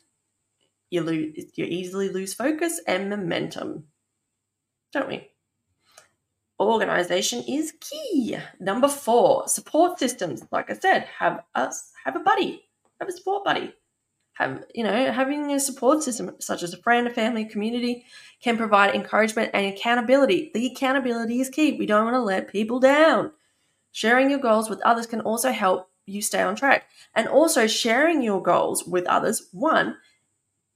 you 0.89 1.01
lose 1.01 1.51
you 1.55 1.65
easily 1.65 2.10
lose 2.10 2.34
focus 2.34 2.82
and 2.88 3.10
momentum 3.10 3.86
don't 4.96 5.10
we? 5.10 5.27
Organization 6.58 7.44
is 7.48 7.74
key. 7.82 8.38
Number 8.62 8.88
four 8.88 9.48
support 9.48 10.00
systems. 10.00 10.44
Like 10.51 10.72
i 10.72 10.74
said 10.74 11.05
have 11.20 11.41
us 11.53 11.91
have 12.05 12.15
a 12.15 12.20
buddy 12.20 12.65
have 13.00 13.10
a 13.10 13.12
support 13.12 13.44
buddy. 13.44 13.74
Have 14.34 14.63
you 14.74 14.84
know 14.84 15.12
having 15.12 15.51
a 15.51 15.60
support 15.60 16.01
system 16.01 16.32
such 16.39 16.63
as 16.63 16.74
a 16.74 16.77
friend 16.77 17.08
a 17.08 17.13
family 17.13 17.46
community 17.46 18.05
can 18.41 18.58
provide 18.58 18.96
encouragement 18.96 19.51
and 19.53 19.65
accountability. 19.65 20.51
The 20.53 20.67
accountability 20.67 21.41
is 21.41 21.50
key. 21.50 21.74
We 21.74 21.86
don't 21.86 22.05
want 22.05 22.15
to 22.15 22.22
let 22.22 22.51
people 22.51 22.79
down. 22.79 23.32
Sharing 23.91 24.29
your 24.29 24.39
goals 24.39 24.70
with 24.70 24.82
others 24.82 25.08
can 25.08 25.22
also 25.22 25.51
help 25.51 25.89
you 26.06 26.22
stay 26.22 26.42
on 26.42 26.56
track 26.56 26.86
and 27.16 27.28
also 27.28 27.68
sharing 27.68 28.22
your 28.22 28.42
goals 28.42 28.86
with 28.86 29.06
others 29.08 29.50
one 29.52 29.98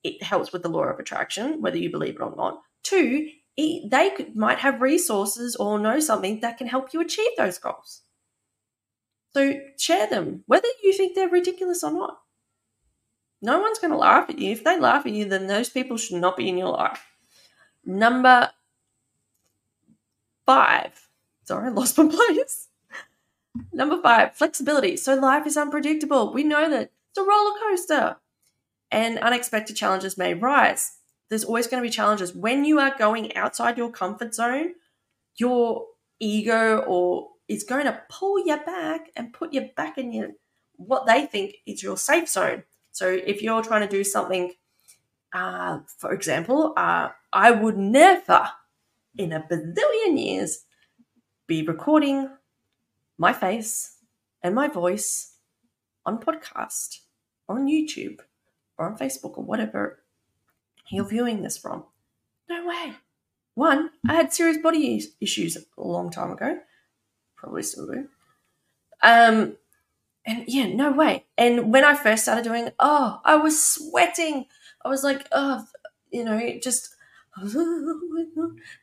it 0.04 0.24
helps 0.24 0.52
with 0.52 0.64
the 0.64 0.70
law 0.70 0.84
of 0.84 1.00
attraction, 1.00 1.62
whether 1.62 1.78
you 1.78 1.92
believe 1.92 2.16
it 2.16 2.22
or 2.22 2.34
not. 2.36 2.62
Two, 2.84 3.30
it, 3.58 3.92
they 3.92 4.12
could, 4.12 4.36
might 4.36 4.60
have 4.60 4.82
resources 4.82 5.56
or 5.56 5.78
know 5.80 6.00
something 6.00 6.40
that 6.40 6.58
can 6.58 6.68
help 6.68 6.94
you 6.94 7.02
achieve 7.02 7.32
those 7.38 7.58
goals. 7.58 8.02
So 9.32 9.60
share 9.78 10.08
them, 10.08 10.44
whether 10.48 10.68
you 10.84 10.94
think 10.94 11.16
they're 11.16 11.30
ridiculous 11.30 11.84
or 11.84 11.92
not. 11.92 12.18
No 13.42 13.60
one's 13.60 13.80
going 13.80 13.92
to 13.92 13.98
laugh 13.98 14.30
at 14.30 14.40
you. 14.40 14.52
If 14.52 14.64
they 14.64 14.80
laugh 14.80 15.06
at 15.06 15.12
you, 15.12 15.26
then 15.26 15.48
those 15.48 15.70
people 15.70 15.98
should 15.98 16.20
not 16.20 16.36
be 16.36 16.50
in 16.50 16.58
your 16.58 16.72
life. 16.72 17.06
Number 17.86 18.50
five. 20.46 21.08
Sorry, 21.44 21.68
I 21.68 21.70
lost 21.72 21.98
my 21.98 22.08
place. 22.08 22.69
Number 23.80 24.02
five, 24.02 24.36
flexibility. 24.36 24.98
So 24.98 25.16
life 25.16 25.48
is 25.48 25.56
unpredictable. 25.56 26.34
We 26.34 26.44
know 26.44 26.70
that 26.70 26.92
it's 27.12 27.18
a 27.18 27.24
roller 27.24 27.58
coaster. 27.62 28.18
And 28.92 29.18
unexpected 29.20 29.78
challenges 29.78 30.18
may 30.18 30.34
rise. 30.34 30.98
There's 31.30 31.46
always 31.46 31.68
going 31.68 31.82
to 31.82 31.88
be 31.88 31.94
challenges. 31.94 32.36
When 32.36 32.66
you 32.66 32.78
are 32.80 32.98
going 32.98 33.34
outside 33.38 33.78
your 33.78 33.90
comfort 33.90 34.36
zone, 34.36 34.74
your 35.38 35.86
ego 36.20 36.80
or 36.80 37.30
is 37.48 37.64
going 37.64 37.86
to 37.86 38.02
pull 38.10 38.46
you 38.46 38.58
back 38.58 39.12
and 39.16 39.32
put 39.32 39.54
you 39.54 39.70
back 39.78 39.98
in 39.98 40.12
your 40.12 40.32
what 40.76 41.08
they 41.08 41.26
think 41.26 41.56
is 41.66 41.82
your 41.82 41.96
safe 41.96 42.28
zone. 42.28 42.64
So 42.92 43.08
if 43.08 43.42
you're 43.42 43.64
trying 43.64 43.88
to 43.88 43.98
do 43.98 44.04
something, 44.04 44.52
uh, 45.34 45.80
for 46.00 46.12
example, 46.12 46.74
uh, 46.76 47.10
I 47.32 47.52
would 47.52 47.78
never 47.78 48.50
in 49.18 49.32
a 49.32 49.42
bazillion 49.50 50.22
years 50.22 50.66
be 51.48 51.66
recording 51.66 52.30
my 53.20 53.34
face 53.34 53.98
and 54.42 54.56
my 54.56 54.68
voice 54.68 55.36
on 56.06 56.18
podcast 56.20 57.00
on 57.48 57.68
YouTube 57.68 58.22
or 58.78 58.88
on 58.88 58.98
Facebook 58.98 59.38
or 59.38 59.44
whatever 59.44 60.02
you're 60.90 61.06
viewing 61.06 61.44
this 61.44 61.58
from. 61.58 61.84
No 62.50 62.66
way. 62.66 62.94
One, 63.54 63.92
I 64.08 64.16
had 64.16 64.34
serious 64.34 64.58
body 64.58 65.04
issues 65.20 65.58
a 65.58 65.84
long 65.84 66.10
time 66.10 66.32
ago. 66.32 66.60
Probably 67.36 67.62
still 67.62 67.88
do. 67.88 68.08
Um, 69.04 69.58
and 70.26 70.46
yeah, 70.48 70.68
no 70.68 70.92
way. 70.92 71.26
And 71.38 71.74
when 71.74 71.84
I 71.84 71.96
first 71.96 72.24
started 72.24 72.46
doing, 72.46 72.70
oh, 72.80 73.20
I 73.26 73.36
was 73.36 73.62
sweating. 73.62 74.46
I 74.84 74.88
was 74.88 75.04
like, 75.04 75.28
oh, 75.32 75.66
you 76.12 76.24
know, 76.24 76.40
just. 76.64 76.96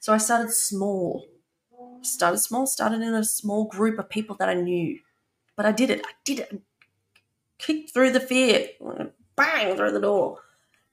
So 0.00 0.12
I 0.12 0.18
started 0.18 0.52
small. 0.52 1.26
Started 2.02 2.38
small. 2.38 2.66
Started 2.66 3.02
in 3.02 3.14
a 3.14 3.24
small 3.24 3.64
group 3.64 3.98
of 3.98 4.08
people 4.08 4.36
that 4.36 4.48
I 4.48 4.54
knew, 4.54 4.98
but 5.56 5.66
I 5.66 5.72
did 5.72 5.90
it. 5.90 6.02
I 6.06 6.12
did 6.24 6.40
it. 6.40 6.62
Kicked 7.58 7.92
through 7.92 8.12
the 8.12 8.20
fear. 8.20 8.68
Bang 9.36 9.76
through 9.76 9.92
the 9.92 10.00
door. 10.00 10.40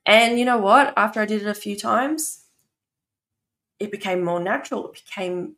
And 0.05 0.38
you 0.38 0.45
know 0.45 0.57
what? 0.57 0.93
After 0.98 1.22
I 1.22 1.25
did 1.25 1.41
it 1.41 1.48
a 1.48 1.53
few 1.53 1.77
times, 1.77 2.45
it 3.79 3.91
became 3.91 4.24
more 4.24 4.39
natural. 4.39 4.89
It 4.89 5.01
became 5.05 5.55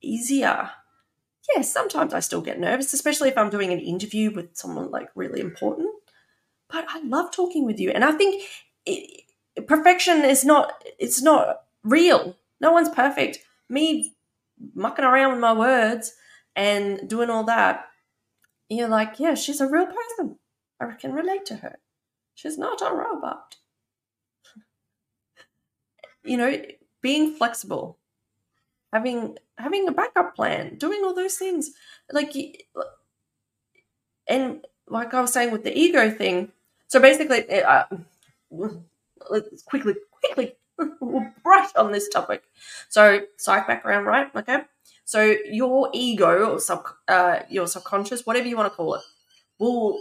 easier 0.00 0.70
yeah, 1.54 1.62
sometimes 1.62 2.12
I 2.12 2.20
still 2.20 2.40
get 2.40 2.60
nervous, 2.60 2.92
especially 2.92 3.28
if 3.28 3.38
I'm 3.38 3.50
doing 3.50 3.72
an 3.72 3.80
interview 3.80 4.30
with 4.30 4.56
someone 4.56 4.90
like 4.90 5.08
really 5.14 5.40
important. 5.40 5.88
But 6.68 6.84
I 6.88 7.00
love 7.02 7.32
talking 7.32 7.64
with 7.64 7.80
you, 7.80 7.90
and 7.90 8.04
I 8.04 8.12
think 8.12 8.42
it, 8.84 9.24
perfection 9.66 10.24
is 10.24 10.44
not 10.44 10.84
it's 10.98 11.22
not 11.22 11.62
real. 11.82 12.36
No 12.60 12.72
one's 12.72 12.90
perfect. 12.90 13.38
Me 13.68 14.14
mucking 14.74 15.04
around 15.04 15.32
with 15.32 15.40
my 15.40 15.52
words 15.52 16.14
and 16.56 17.08
doing 17.08 17.30
all 17.30 17.44
that, 17.44 17.86
you're 18.68 18.88
like, 18.88 19.18
yeah, 19.20 19.34
she's 19.34 19.60
a 19.60 19.68
real 19.68 19.86
person. 19.86 20.38
I 20.80 20.92
can 20.92 21.12
relate 21.12 21.46
to 21.46 21.56
her. 21.56 21.78
She's 22.34 22.58
not 22.58 22.82
a 22.82 22.94
robot. 22.94 23.56
you 26.24 26.36
know, 26.36 26.60
being 27.02 27.34
flexible 27.34 27.98
having 28.92 29.36
having 29.58 29.88
a 29.88 29.92
backup 29.92 30.34
plan, 30.34 30.76
doing 30.76 31.02
all 31.04 31.14
those 31.14 31.36
things. 31.36 31.70
Like, 32.12 32.34
and 34.28 34.64
like 34.88 35.14
I 35.14 35.20
was 35.20 35.32
saying 35.32 35.52
with 35.52 35.64
the 35.64 35.76
ego 35.76 36.10
thing. 36.10 36.52
So 36.88 37.00
basically, 37.00 37.44
uh, 37.62 37.84
let's 39.30 39.62
quickly, 39.62 39.94
quickly 40.10 40.56
brush 41.42 41.70
on 41.76 41.92
this 41.92 42.08
topic. 42.08 42.42
So 42.88 43.20
psych 43.36 43.66
background, 43.66 44.06
right? 44.06 44.28
Okay. 44.34 44.60
So 45.04 45.34
your 45.50 45.90
ego 45.92 46.52
or 46.52 46.60
sub, 46.60 46.86
uh, 47.08 47.40
your 47.48 47.66
subconscious, 47.66 48.26
whatever 48.26 48.46
you 48.46 48.56
want 48.56 48.70
to 48.70 48.76
call 48.76 48.94
it, 48.94 49.02
will 49.58 49.98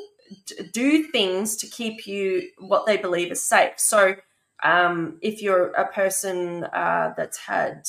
do 0.73 1.03
things 1.03 1.55
to 1.57 1.67
keep 1.67 2.05
you 2.05 2.49
what 2.59 2.85
they 2.85 2.97
believe 2.97 3.31
is 3.31 3.41
safe. 3.41 3.73
So 3.77 4.15
um, 4.63 5.17
if 5.21 5.41
you're 5.41 5.71
a 5.71 5.91
person 5.91 6.65
uh, 6.65 7.13
that's 7.15 7.37
had 7.37 7.87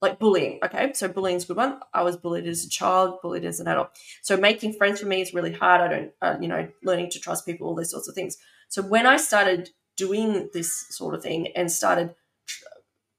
like 0.00 0.18
bullying. 0.18 0.60
Okay, 0.64 0.92
so 0.92 1.08
bullying's 1.08 1.44
a 1.44 1.46
good 1.48 1.56
one. 1.56 1.80
I 1.92 2.02
was 2.02 2.16
bullied 2.16 2.46
as 2.46 2.64
a 2.64 2.68
child, 2.68 3.20
bullied 3.22 3.44
as 3.44 3.58
an 3.58 3.68
adult. 3.68 3.88
So 4.22 4.36
making 4.36 4.74
friends 4.74 5.00
for 5.00 5.06
me 5.06 5.22
is 5.22 5.32
really 5.32 5.52
hard. 5.52 5.80
I 5.80 5.88
don't, 5.88 6.12
uh, 6.20 6.36
you 6.40 6.48
know, 6.48 6.68
learning 6.82 7.10
to 7.10 7.20
trust 7.20 7.46
people, 7.46 7.66
all 7.66 7.74
those 7.74 7.90
sorts 7.90 8.08
of 8.08 8.14
things. 8.14 8.36
So 8.68 8.82
when 8.82 9.06
I 9.06 9.16
started 9.16 9.70
doing 9.96 10.50
this 10.52 10.86
sort 10.90 11.14
of 11.14 11.22
thing 11.22 11.48
and 11.56 11.70
started 11.70 12.14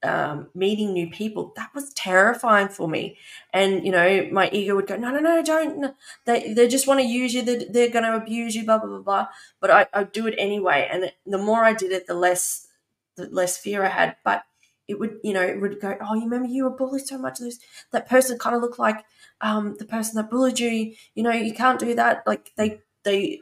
um, 0.04 0.50
meeting 0.54 0.94
new 0.94 1.10
people, 1.10 1.52
that 1.56 1.74
was 1.74 1.92
terrifying 1.94 2.68
for 2.68 2.88
me. 2.88 3.18
And 3.54 3.84
you 3.86 3.92
know, 3.92 4.28
my 4.32 4.50
ego 4.52 4.76
would 4.76 4.88
go, 4.88 4.96
"No, 4.98 5.10
no, 5.12 5.20
no, 5.20 5.42
don't. 5.44 5.96
They 6.26 6.54
they 6.54 6.68
just 6.68 6.86
want 6.88 7.00
to 7.00 7.06
use 7.06 7.34
you. 7.34 7.42
They're, 7.42 7.64
they're 7.70 7.90
going 7.90 8.04
to 8.06 8.16
abuse 8.16 8.56
you. 8.56 8.66
Blah 8.66 8.80
blah 8.80 8.90
blah 8.90 9.00
blah." 9.00 9.28
But 9.60 9.72
I 9.72 9.88
I 9.94 10.04
do 10.04 10.28
it 10.28 10.36
anyway, 10.38 10.88
and 10.92 11.12
the 11.26 11.38
more 11.40 11.64
I 11.64 11.74
did 11.74 11.92
it, 11.92 12.06
the 12.08 12.14
less 12.14 12.68
the 13.16 13.28
less 13.30 13.58
fear 13.58 13.84
I 13.84 13.90
had. 13.90 14.16
But 14.24 14.44
it 14.88 15.00
would, 15.00 15.18
you 15.24 15.34
know, 15.34 15.42
it 15.42 15.60
would 15.60 15.80
go, 15.82 15.98
oh, 16.00 16.14
you 16.14 16.26
remember 16.26 16.48
you 16.48 16.66
were 16.66 16.70
bullied 16.70 17.08
so 17.08 17.18
much. 17.18 17.40
This 17.40 17.60
that 17.92 18.08
person 18.08 18.38
kind 18.38 18.56
of 18.56 18.62
looked 18.62 18.78
like 18.78 19.04
um, 19.42 19.76
the 19.80 19.86
person 19.86 20.16
that 20.18 20.30
bullied 20.30 20.60
you. 20.60 20.94
You 21.16 21.24
know, 21.24 21.32
you 21.32 21.54
can't 21.54 21.80
do 21.80 21.96
that. 21.96 22.22
Like 22.28 22.52
they, 22.56 22.82
they, 23.04 23.40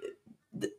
the, 0.53 0.71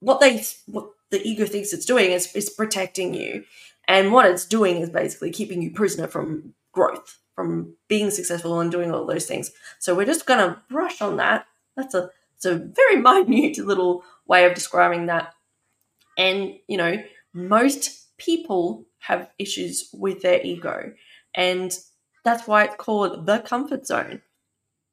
what 0.00 0.20
they, 0.20 0.44
what 0.66 0.90
the 1.10 1.26
ego 1.26 1.46
thinks 1.46 1.72
it's 1.72 1.86
doing 1.86 2.10
is 2.10 2.34
is 2.34 2.50
protecting 2.50 3.14
you, 3.14 3.44
and 3.88 4.12
what 4.12 4.26
it's 4.26 4.44
doing 4.44 4.78
is 4.78 4.90
basically 4.90 5.30
keeping 5.30 5.62
you 5.62 5.70
prisoner 5.72 6.08
from 6.08 6.54
growth, 6.72 7.18
from 7.34 7.74
being 7.88 8.10
successful 8.10 8.60
and 8.60 8.70
doing 8.70 8.92
all 8.92 9.06
those 9.06 9.26
things. 9.26 9.52
So 9.78 9.94
we're 9.94 10.06
just 10.06 10.26
gonna 10.26 10.62
brush 10.68 11.00
on 11.00 11.16
that. 11.18 11.46
That's 11.76 11.94
a 11.94 12.10
it's 12.34 12.44
a 12.44 12.56
very 12.56 12.96
minute 13.02 13.58
little 13.58 14.04
way 14.26 14.44
of 14.44 14.54
describing 14.54 15.06
that. 15.06 15.32
And 16.18 16.54
you 16.68 16.76
know, 16.76 17.02
most 17.32 18.06
people 18.18 18.86
have 19.00 19.30
issues 19.38 19.88
with 19.92 20.22
their 20.22 20.40
ego. 20.42 20.92
And 21.34 21.76
that's 22.24 22.46
why 22.48 22.64
it's 22.64 22.76
called 22.76 23.26
the 23.26 23.38
comfort 23.40 23.86
zone. 23.86 24.22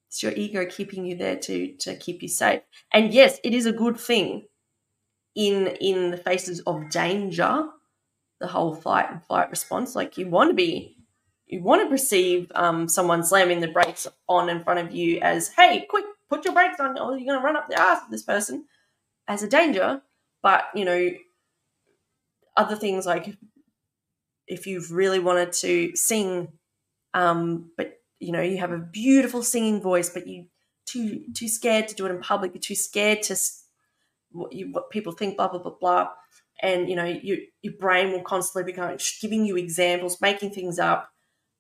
It's 0.09 0.21
your 0.21 0.33
ego 0.33 0.65
keeping 0.65 1.05
you 1.05 1.15
there 1.15 1.37
to 1.37 1.75
to 1.77 1.95
keep 1.95 2.21
you 2.21 2.27
safe. 2.27 2.61
And 2.91 3.13
yes, 3.13 3.39
it 3.43 3.53
is 3.53 3.65
a 3.65 3.71
good 3.71 3.97
thing 3.97 4.45
in 5.35 5.67
in 5.79 6.11
the 6.11 6.17
faces 6.17 6.59
of 6.61 6.89
danger, 6.89 7.67
the 8.39 8.47
whole 8.47 8.75
fight 8.75 9.11
and 9.11 9.23
flight 9.23 9.49
response. 9.49 9.95
Like 9.95 10.17
you 10.17 10.27
want 10.27 10.49
to 10.49 10.53
be 10.53 10.97
you 11.47 11.61
want 11.61 11.83
to 11.83 11.89
perceive 11.89 12.51
um, 12.55 12.87
someone 12.87 13.23
slamming 13.23 13.59
the 13.59 13.67
brakes 13.67 14.07
on 14.27 14.49
in 14.49 14.63
front 14.63 14.79
of 14.79 14.91
you 14.91 15.19
as, 15.21 15.49
hey, 15.49 15.85
quick, 15.87 16.05
put 16.29 16.45
your 16.45 16.53
brakes 16.53 16.79
on, 16.79 16.97
or 16.97 17.15
you're 17.15 17.27
going 17.27 17.39
to 17.39 17.45
run 17.45 17.55
up 17.55 17.69
the 17.69 17.79
ass 17.79 18.01
of 18.03 18.09
this 18.09 18.23
person 18.23 18.65
as 19.27 19.43
a 19.43 19.47
danger. 19.47 20.01
But, 20.41 20.63
you 20.73 20.83
know, 20.83 21.11
other 22.57 22.75
things 22.75 23.05
like 23.05 23.37
if 24.47 24.67
you've 24.67 24.91
really 24.91 25.19
wanted 25.19 25.51
to 25.53 25.95
sing, 25.95 26.49
um, 27.13 27.71
but 27.77 27.99
you 28.19 28.31
know 28.31 28.41
you 28.41 28.57
have 28.57 28.71
a 28.71 28.77
beautiful 28.77 29.43
singing 29.43 29.81
voice, 29.81 30.09
but 30.09 30.27
you 30.27 30.45
too 30.85 31.23
too 31.33 31.47
scared 31.47 31.87
to 31.89 31.95
do 31.95 32.05
it 32.05 32.11
in 32.11 32.19
public. 32.19 32.53
You're 32.53 32.61
too 32.61 32.75
scared 32.75 33.21
to 33.23 33.35
what, 34.33 34.53
you, 34.53 34.71
what 34.71 34.89
people 34.89 35.13
think. 35.13 35.37
Blah 35.37 35.49
blah 35.49 35.59
blah 35.59 35.75
blah. 35.79 36.09
And 36.61 36.89
you 36.89 36.95
know 36.95 37.05
you, 37.05 37.47
your 37.61 37.73
brain 37.73 38.11
will 38.11 38.21
constantly 38.21 38.71
be 38.71 38.75
going, 38.75 38.99
giving 39.21 39.45
you 39.45 39.57
examples, 39.57 40.21
making 40.21 40.51
things 40.51 40.79
up 40.79 41.11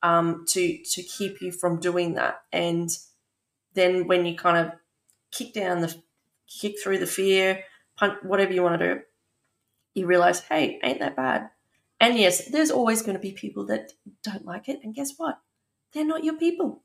um, 0.01 0.45
to 0.49 0.77
to 0.83 1.03
keep 1.03 1.41
you 1.41 1.51
from 1.51 1.79
doing 1.79 2.13
that. 2.15 2.41
And 2.51 2.89
then 3.73 4.07
when 4.07 4.25
you 4.25 4.35
kind 4.35 4.57
of 4.57 4.73
kick 5.31 5.53
down 5.53 5.81
the 5.81 5.95
kick 6.47 6.75
through 6.81 6.99
the 6.99 7.07
fear, 7.07 7.63
punch, 7.97 8.19
whatever 8.23 8.53
you 8.53 8.61
want 8.61 8.79
to 8.79 8.95
do, 8.95 9.01
you 9.95 10.05
realize, 10.05 10.41
hey, 10.41 10.79
ain't 10.83 10.99
that 10.99 11.15
bad. 11.15 11.49
And 11.99 12.17
yes, 12.17 12.45
there's 12.47 12.71
always 12.71 13.01
going 13.01 13.15
to 13.15 13.21
be 13.21 13.31
people 13.31 13.65
that 13.67 13.93
don't 14.23 14.45
like 14.45 14.67
it. 14.67 14.81
And 14.83 14.93
guess 14.93 15.13
what? 15.17 15.39
They're 15.93 16.05
not 16.05 16.23
your 16.23 16.35
people. 16.35 16.83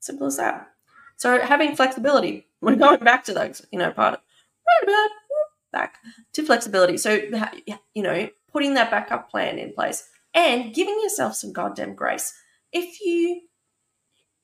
Simple 0.00 0.28
as 0.28 0.38
that. 0.38 0.68
So 1.16 1.40
having 1.40 1.76
flexibility, 1.76 2.48
we're 2.60 2.76
going 2.76 3.00
back 3.00 3.24
to 3.24 3.34
those, 3.34 3.64
you 3.70 3.78
know, 3.78 3.90
part 3.92 4.14
of 4.14 4.20
back 5.72 5.98
to 6.32 6.44
flexibility. 6.44 6.96
So 6.96 7.20
you 7.94 8.02
know, 8.02 8.28
putting 8.52 8.74
that 8.74 8.90
backup 8.90 9.30
plan 9.30 9.58
in 9.58 9.72
place 9.72 10.08
and 10.34 10.74
giving 10.74 10.98
yourself 11.02 11.34
some 11.34 11.52
goddamn 11.52 11.94
grace. 11.94 12.34
If 12.72 13.00
you 13.00 13.42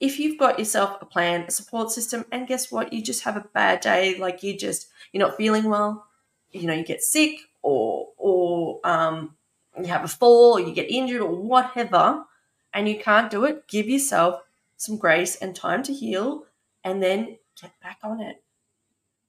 if 0.00 0.18
you've 0.18 0.38
got 0.38 0.58
yourself 0.58 0.96
a 1.00 1.06
plan, 1.06 1.44
a 1.48 1.50
support 1.50 1.90
system, 1.90 2.25
and 2.30 2.46
guess 2.46 2.70
what? 2.70 2.92
You 2.92 3.02
just 3.02 3.25
have 3.25 3.37
a 3.37 3.46
bad 3.52 3.80
day, 3.80 4.16
like 4.18 4.42
you 4.42 4.56
just 4.56 4.88
you're 5.12 5.26
not 5.26 5.37
feeling 5.37 5.64
well, 5.64 6.06
you 6.50 6.66
know, 6.66 6.75
you 6.75 6.84
get 6.84 7.02
sick 7.02 7.38
or 7.62 8.08
or 8.16 8.80
um 8.84 9.34
you 9.76 9.87
have 9.87 10.04
a 10.04 10.08
fall 10.08 10.54
or 10.54 10.60
you 10.60 10.72
get 10.72 10.90
injured 10.90 11.20
or 11.20 11.34
whatever, 11.34 12.25
and 12.72 12.88
you 12.88 12.98
can't 12.98 13.30
do 13.30 13.44
it, 13.44 13.68
give 13.68 13.88
yourself 13.88 14.42
some 14.76 14.96
grace 14.96 15.37
and 15.37 15.54
time 15.54 15.82
to 15.82 15.92
heal 15.92 16.44
and 16.84 17.02
then 17.02 17.37
get 17.60 17.72
back 17.82 17.98
on 18.02 18.20
it. 18.20 18.42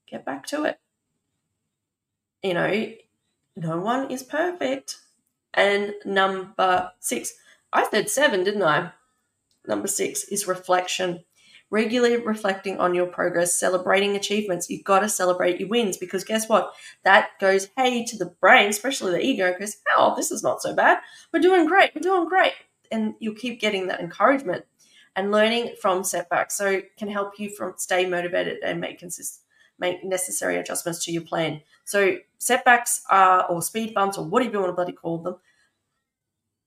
Get 0.09 0.25
back 0.25 0.45
to 0.47 0.63
it. 0.63 0.79
You 2.41 2.53
know, 2.53 2.91
no 3.55 3.79
one 3.79 4.09
is 4.09 4.23
perfect. 4.23 4.95
And 5.53 5.93
number 6.05 6.91
six, 6.99 7.33
I 7.73 7.87
said 7.89 8.09
seven, 8.09 8.43
didn't 8.43 8.63
I? 8.63 8.91
Number 9.67 9.87
six 9.87 10.23
is 10.25 10.47
reflection. 10.47 11.25
regularly 11.71 12.17
reflecting 12.17 12.79
on 12.79 12.95
your 12.95 13.05
progress, 13.05 13.59
celebrating 13.59 14.15
achievements. 14.15 14.69
You've 14.69 14.83
got 14.83 14.99
to 15.01 15.09
celebrate 15.09 15.59
your 15.59 15.69
wins 15.69 15.97
because 15.97 16.23
guess 16.23 16.49
what? 16.49 16.73
That 17.03 17.29
goes, 17.39 17.69
hey, 17.77 18.05
to 18.05 18.17
the 18.17 18.33
brain, 18.41 18.69
especially 18.69 19.11
the 19.11 19.23
ego, 19.23 19.53
goes, 19.57 19.77
oh, 19.95 20.15
this 20.15 20.31
is 20.31 20.43
not 20.43 20.61
so 20.61 20.75
bad. 20.75 20.99
We're 21.31 21.39
doing 21.41 21.67
great. 21.67 21.91
We're 21.93 22.01
doing 22.01 22.27
great. 22.27 22.53
And 22.91 23.13
you'll 23.19 23.35
keep 23.35 23.61
getting 23.61 23.87
that 23.87 23.99
encouragement 23.99 24.65
and 25.15 25.31
learning 25.31 25.75
from 25.81 26.03
setbacks. 26.03 26.57
So 26.57 26.67
it 26.67 26.97
can 26.97 27.09
help 27.09 27.39
you 27.39 27.49
from 27.49 27.73
stay 27.77 28.07
motivated 28.07 28.57
and 28.63 28.81
make 28.81 28.99
consist 28.99 29.43
make 29.79 30.03
necessary 30.03 30.57
adjustments 30.57 31.03
to 31.05 31.11
your 31.11 31.23
plan. 31.23 31.61
So 31.85 32.17
setbacks 32.37 33.03
are 33.09 33.45
or 33.45 33.61
speed 33.61 33.93
bumps 33.93 34.17
or 34.17 34.25
whatever 34.25 34.53
you 34.53 34.59
want 34.59 34.71
to 34.71 34.75
bloody 34.75 34.91
call 34.91 35.19
them, 35.19 35.35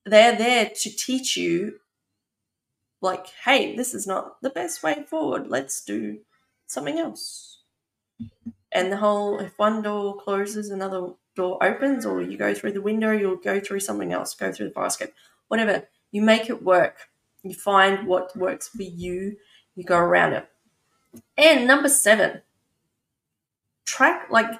they're 0.04 0.36
there 0.36 0.70
to 0.74 0.90
teach 0.90 1.36
you 1.36 1.80
like, 3.00 3.26
hey, 3.44 3.76
this 3.76 3.94
is 3.94 4.06
not 4.06 4.40
the 4.42 4.50
best 4.50 4.82
way 4.82 5.04
forward. 5.08 5.48
Let's 5.48 5.84
do 5.84 6.18
something 6.66 6.98
else. 6.98 7.58
And 8.70 8.90
the 8.90 8.96
whole 8.96 9.38
if 9.38 9.58
one 9.58 9.82
door 9.82 10.16
closes, 10.16 10.70
another 10.70 11.10
door 11.34 11.62
opens, 11.62 12.06
or 12.06 12.22
you 12.22 12.36
go 12.36 12.54
through 12.54 12.72
the 12.72 12.80
window, 12.80 13.12
you'll 13.12 13.36
go 13.36 13.60
through 13.60 13.80
something 13.80 14.12
else, 14.12 14.34
go 14.34 14.52
through 14.52 14.68
the 14.68 14.72
fire 14.72 14.86
escape, 14.86 15.12
whatever. 15.48 15.88
You 16.10 16.22
make 16.22 16.48
it 16.48 16.62
work. 16.62 17.08
You 17.42 17.54
find 17.54 18.06
what 18.06 18.36
works 18.36 18.68
for 18.68 18.82
you, 18.82 19.36
you 19.74 19.84
go 19.84 19.98
around 19.98 20.34
it. 20.34 20.48
And 21.36 21.66
number 21.66 21.88
seven, 21.88 22.42
track 23.84 24.28
like 24.30 24.50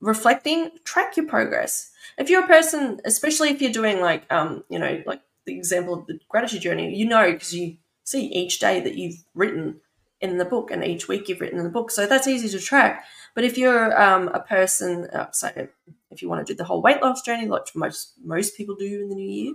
reflecting, 0.00 0.70
track 0.84 1.16
your 1.16 1.26
progress. 1.26 1.90
If 2.16 2.30
you're 2.30 2.44
a 2.44 2.46
person, 2.46 3.00
especially 3.04 3.50
if 3.50 3.60
you're 3.60 3.72
doing 3.72 4.00
like 4.00 4.30
um, 4.32 4.64
you 4.68 4.78
know, 4.78 5.02
like 5.06 5.22
the 5.44 5.56
example 5.56 5.94
of 5.94 6.06
the 6.06 6.18
gratitude 6.28 6.62
journey, 6.62 6.94
you 6.94 7.06
know 7.06 7.32
because 7.32 7.54
you 7.54 7.76
see 8.04 8.26
each 8.26 8.58
day 8.58 8.80
that 8.80 8.96
you've 8.96 9.24
written 9.34 9.80
in 10.20 10.38
the 10.38 10.44
book 10.44 10.70
and 10.70 10.84
each 10.84 11.06
week 11.06 11.28
you've 11.28 11.40
written 11.40 11.58
in 11.58 11.64
the 11.64 11.70
book. 11.70 11.90
So 11.90 12.06
that's 12.06 12.26
easy 12.26 12.48
to 12.48 12.64
track. 12.64 13.04
But 13.34 13.44
if 13.44 13.56
you're 13.56 14.00
um, 14.00 14.28
a 14.28 14.40
person, 14.40 15.04
uh, 15.12 15.30
so 15.30 15.68
if 16.10 16.22
you 16.22 16.28
want 16.28 16.46
to 16.46 16.52
do 16.52 16.56
the 16.56 16.64
whole 16.64 16.82
weight 16.82 17.00
loss 17.02 17.22
journey, 17.22 17.46
like 17.46 17.74
most 17.74 18.14
most 18.24 18.56
people 18.56 18.74
do 18.74 19.02
in 19.02 19.08
the 19.08 19.14
new 19.14 19.30
year, 19.30 19.54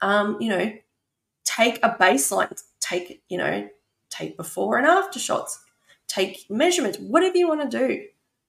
um, 0.00 0.36
you 0.40 0.48
know, 0.50 0.72
take 1.44 1.78
a 1.82 1.90
baseline, 1.90 2.62
take 2.80 3.22
you 3.28 3.38
know, 3.38 3.68
take 4.10 4.36
before 4.36 4.76
and 4.76 4.86
after 4.86 5.18
shots, 5.18 5.62
take 6.06 6.46
measurements, 6.50 6.98
whatever 6.98 7.36
you 7.36 7.48
want 7.48 7.70
to 7.70 7.78
do, 7.78 8.04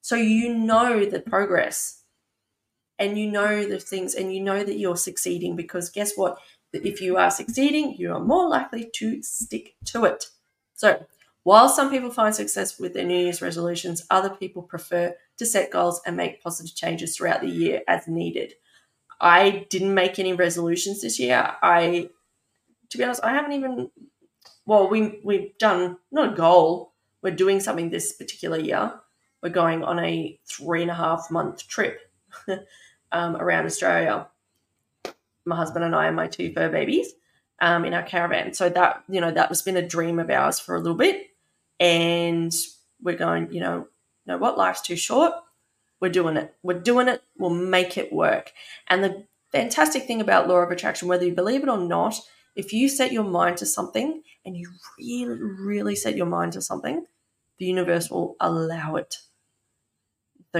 so 0.06 0.14
you 0.14 0.54
know 0.54 1.04
the 1.04 1.18
progress, 1.18 2.04
and 2.96 3.18
you 3.18 3.28
know 3.28 3.66
the 3.66 3.80
things, 3.80 4.14
and 4.14 4.32
you 4.32 4.40
know 4.40 4.62
that 4.62 4.78
you're 4.78 4.96
succeeding. 4.96 5.56
Because 5.56 5.90
guess 5.90 6.12
what? 6.14 6.38
If 6.72 7.00
you 7.00 7.16
are 7.16 7.28
succeeding, 7.28 7.96
you 7.98 8.12
are 8.12 8.20
more 8.20 8.48
likely 8.48 8.88
to 8.98 9.20
stick 9.24 9.74
to 9.86 10.04
it. 10.04 10.26
So 10.74 11.04
while 11.42 11.68
some 11.68 11.90
people 11.90 12.12
find 12.12 12.32
success 12.32 12.78
with 12.78 12.94
their 12.94 13.04
New 13.04 13.18
Year's 13.18 13.42
resolutions, 13.42 14.06
other 14.08 14.30
people 14.30 14.62
prefer 14.62 15.12
to 15.38 15.44
set 15.44 15.72
goals 15.72 16.00
and 16.06 16.16
make 16.16 16.40
positive 16.40 16.76
changes 16.76 17.16
throughout 17.16 17.40
the 17.40 17.50
year 17.50 17.82
as 17.88 18.06
needed. 18.06 18.54
I 19.20 19.66
didn't 19.70 19.92
make 19.92 20.20
any 20.20 20.34
resolutions 20.34 21.02
this 21.02 21.18
year. 21.18 21.52
I, 21.64 22.10
to 22.90 22.98
be 22.98 23.02
honest, 23.02 23.24
I 23.24 23.32
haven't 23.32 23.54
even. 23.54 23.90
Well, 24.66 24.88
we 24.88 25.18
we've 25.24 25.58
done 25.58 25.98
not 26.12 26.34
a 26.34 26.36
goal. 26.36 26.92
We're 27.24 27.34
doing 27.34 27.58
something 27.58 27.90
this 27.90 28.12
particular 28.12 28.60
year. 28.60 29.00
We're 29.46 29.52
going 29.52 29.84
on 29.84 30.00
a 30.00 30.40
three 30.44 30.82
and 30.82 30.90
a 30.90 30.94
half 30.94 31.30
month 31.30 31.68
trip 31.68 32.00
um, 33.12 33.36
around 33.36 33.66
Australia. 33.66 34.26
My 35.44 35.54
husband 35.54 35.84
and 35.84 35.94
I 35.94 36.08
and 36.08 36.16
my 36.16 36.26
two 36.26 36.52
fur 36.52 36.68
babies 36.68 37.12
um, 37.60 37.84
in 37.84 37.94
our 37.94 38.02
caravan. 38.02 38.54
So 38.54 38.68
that 38.70 39.04
you 39.08 39.20
know 39.20 39.30
that 39.30 39.48
was 39.48 39.62
been 39.62 39.76
a 39.76 39.86
dream 39.86 40.18
of 40.18 40.30
ours 40.30 40.58
for 40.58 40.74
a 40.74 40.80
little 40.80 40.96
bit 40.96 41.28
and 41.78 42.52
we're 43.00 43.14
going, 43.14 43.52
you 43.52 43.60
know, 43.60 43.86
you 44.24 44.32
know 44.32 44.38
what, 44.38 44.58
life's 44.58 44.82
too 44.82 44.96
short. 44.96 45.32
We're 46.00 46.10
doing 46.10 46.36
it. 46.36 46.52
We're 46.64 46.80
doing 46.80 47.06
it. 47.06 47.22
We'll 47.38 47.50
make 47.50 47.96
it 47.96 48.12
work. 48.12 48.50
And 48.88 49.04
the 49.04 49.26
fantastic 49.52 50.08
thing 50.08 50.20
about 50.20 50.48
law 50.48 50.56
of 50.56 50.72
attraction, 50.72 51.06
whether 51.06 51.24
you 51.24 51.36
believe 51.36 51.62
it 51.62 51.68
or 51.68 51.78
not, 51.78 52.18
if 52.56 52.72
you 52.72 52.88
set 52.88 53.12
your 53.12 53.22
mind 53.22 53.58
to 53.58 53.66
something 53.66 54.24
and 54.44 54.56
you 54.56 54.72
really, 54.98 55.40
really 55.40 55.94
set 55.94 56.16
your 56.16 56.26
mind 56.26 56.54
to 56.54 56.60
something, 56.60 57.06
the 57.60 57.66
universe 57.66 58.10
will 58.10 58.34
allow 58.40 58.96
it. 58.96 59.18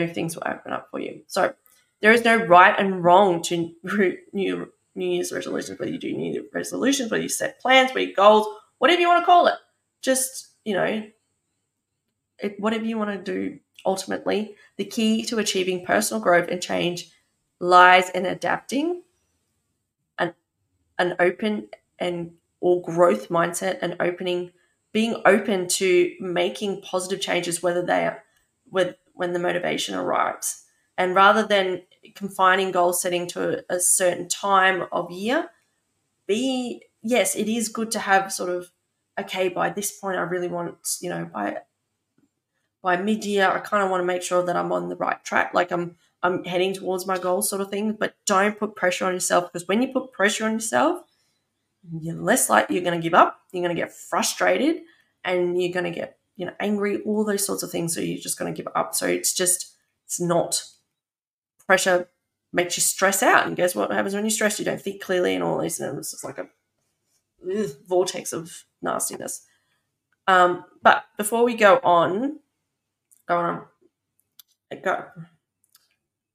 Things 0.04 0.34
will 0.34 0.42
open 0.46 0.72
up 0.72 0.88
for 0.90 1.00
you. 1.00 1.22
So 1.26 1.54
there 2.00 2.12
is 2.12 2.24
no 2.24 2.36
right 2.36 2.74
and 2.78 3.02
wrong 3.02 3.42
to 3.42 3.72
new 4.32 4.72
New 4.94 5.10
Year's 5.10 5.32
resolutions, 5.32 5.78
whether 5.78 5.92
you 5.92 5.98
do 5.98 6.12
New 6.12 6.32
Year's 6.32 6.46
resolutions, 6.52 7.10
whether 7.10 7.22
you 7.22 7.28
set 7.28 7.60
plans, 7.60 7.90
whether 7.90 8.00
you 8.00 8.14
goals, 8.14 8.46
whatever 8.78 9.00
you 9.00 9.08
want 9.08 9.22
to 9.22 9.26
call 9.26 9.46
it. 9.46 9.54
Just 10.02 10.48
you 10.64 10.74
know, 10.74 11.04
it, 12.38 12.60
whatever 12.60 12.84
you 12.84 12.98
want 12.98 13.10
to 13.10 13.32
do, 13.32 13.58
ultimately, 13.84 14.56
the 14.76 14.84
key 14.84 15.24
to 15.24 15.38
achieving 15.38 15.84
personal 15.84 16.22
growth 16.22 16.48
and 16.48 16.60
change 16.60 17.10
lies 17.60 18.10
in 18.10 18.26
adapting 18.26 19.02
an, 20.18 20.34
an 20.98 21.14
open 21.18 21.68
and 21.98 22.32
or 22.60 22.82
growth 22.82 23.28
mindset 23.28 23.78
and 23.82 23.96
opening 24.00 24.50
being 24.92 25.20
open 25.26 25.68
to 25.68 26.14
making 26.20 26.80
positive 26.80 27.20
changes 27.20 27.62
whether 27.62 27.84
they 27.84 28.06
are 28.06 28.22
with 28.70 28.96
when 29.16 29.32
the 29.32 29.38
motivation 29.38 29.94
arrives 29.94 30.62
and 30.96 31.14
rather 31.14 31.46
than 31.46 31.82
confining 32.14 32.70
goal 32.70 32.92
setting 32.92 33.26
to 33.26 33.58
a, 33.70 33.76
a 33.76 33.80
certain 33.80 34.28
time 34.28 34.84
of 34.92 35.10
year 35.10 35.48
be 36.26 36.82
yes 37.02 37.34
it 37.34 37.48
is 37.48 37.68
good 37.68 37.90
to 37.90 37.98
have 37.98 38.32
sort 38.32 38.50
of 38.50 38.70
okay, 39.18 39.48
by 39.48 39.70
this 39.70 39.98
point, 39.98 40.18
I 40.18 40.22
really 40.22 40.48
want, 40.48 40.76
you 41.00 41.10
know, 41.10 41.28
by 41.32 41.58
by 42.82 42.96
mid 42.96 43.24
year, 43.24 43.48
I 43.50 43.58
kind 43.58 43.82
of 43.82 43.90
want 43.90 44.02
to 44.02 44.06
make 44.06 44.22
sure 44.22 44.44
that 44.44 44.56
I'm 44.56 44.70
on 44.70 44.88
the 44.88 44.96
right 44.96 45.22
track, 45.24 45.54
like 45.54 45.72
I'm 45.72 45.96
I'm 46.22 46.44
heading 46.44 46.72
towards 46.72 47.06
my 47.06 47.18
goal, 47.18 47.42
sort 47.42 47.62
of 47.62 47.70
thing. 47.70 47.92
But 47.92 48.14
don't 48.26 48.58
put 48.58 48.76
pressure 48.76 49.06
on 49.06 49.14
yourself 49.14 49.52
because 49.52 49.66
when 49.68 49.82
you 49.82 49.88
put 49.88 50.12
pressure 50.12 50.44
on 50.44 50.52
yourself, 50.52 51.02
you're 52.00 52.16
less 52.16 52.48
likely 52.50 52.76
you're 52.76 52.84
going 52.84 53.00
to 53.00 53.02
give 53.02 53.14
up. 53.14 53.40
You're 53.52 53.62
going 53.62 53.74
to 53.74 53.80
get 53.80 53.92
frustrated, 53.92 54.82
and 55.24 55.60
you're 55.60 55.72
going 55.72 55.92
to 55.92 55.98
get 55.98 56.18
you 56.36 56.46
know 56.46 56.52
angry, 56.60 57.00
all 57.02 57.24
those 57.24 57.44
sorts 57.44 57.62
of 57.62 57.70
things. 57.70 57.94
So 57.94 58.00
you're 58.00 58.18
just 58.18 58.38
going 58.38 58.52
to 58.52 58.56
give 58.56 58.70
up. 58.74 58.94
So 58.94 59.06
it's 59.06 59.32
just 59.34 59.74
it's 60.04 60.20
not 60.20 60.62
pressure 61.66 62.08
makes 62.52 62.76
you 62.76 62.80
stress 62.80 63.22
out. 63.22 63.46
And 63.46 63.56
guess 63.56 63.74
what 63.74 63.90
happens 63.90 64.14
when 64.14 64.24
you 64.24 64.30
stress? 64.30 64.58
You 64.58 64.64
don't 64.64 64.80
think 64.80 65.02
clearly 65.02 65.34
and 65.34 65.44
all 65.44 65.60
these. 65.60 65.78
And 65.80 65.98
it's 65.98 66.12
just 66.12 66.24
like 66.24 66.38
a 66.38 66.48
ugh, 67.44 67.70
vortex 67.86 68.32
of 68.32 68.64
nastiness. 68.82 69.44
Um, 70.26 70.64
but 70.82 71.04
before 71.16 71.44
we 71.44 71.54
go 71.54 71.78
on, 71.84 72.40
go 73.28 73.36
on, 73.36 73.64
go. 74.82 75.04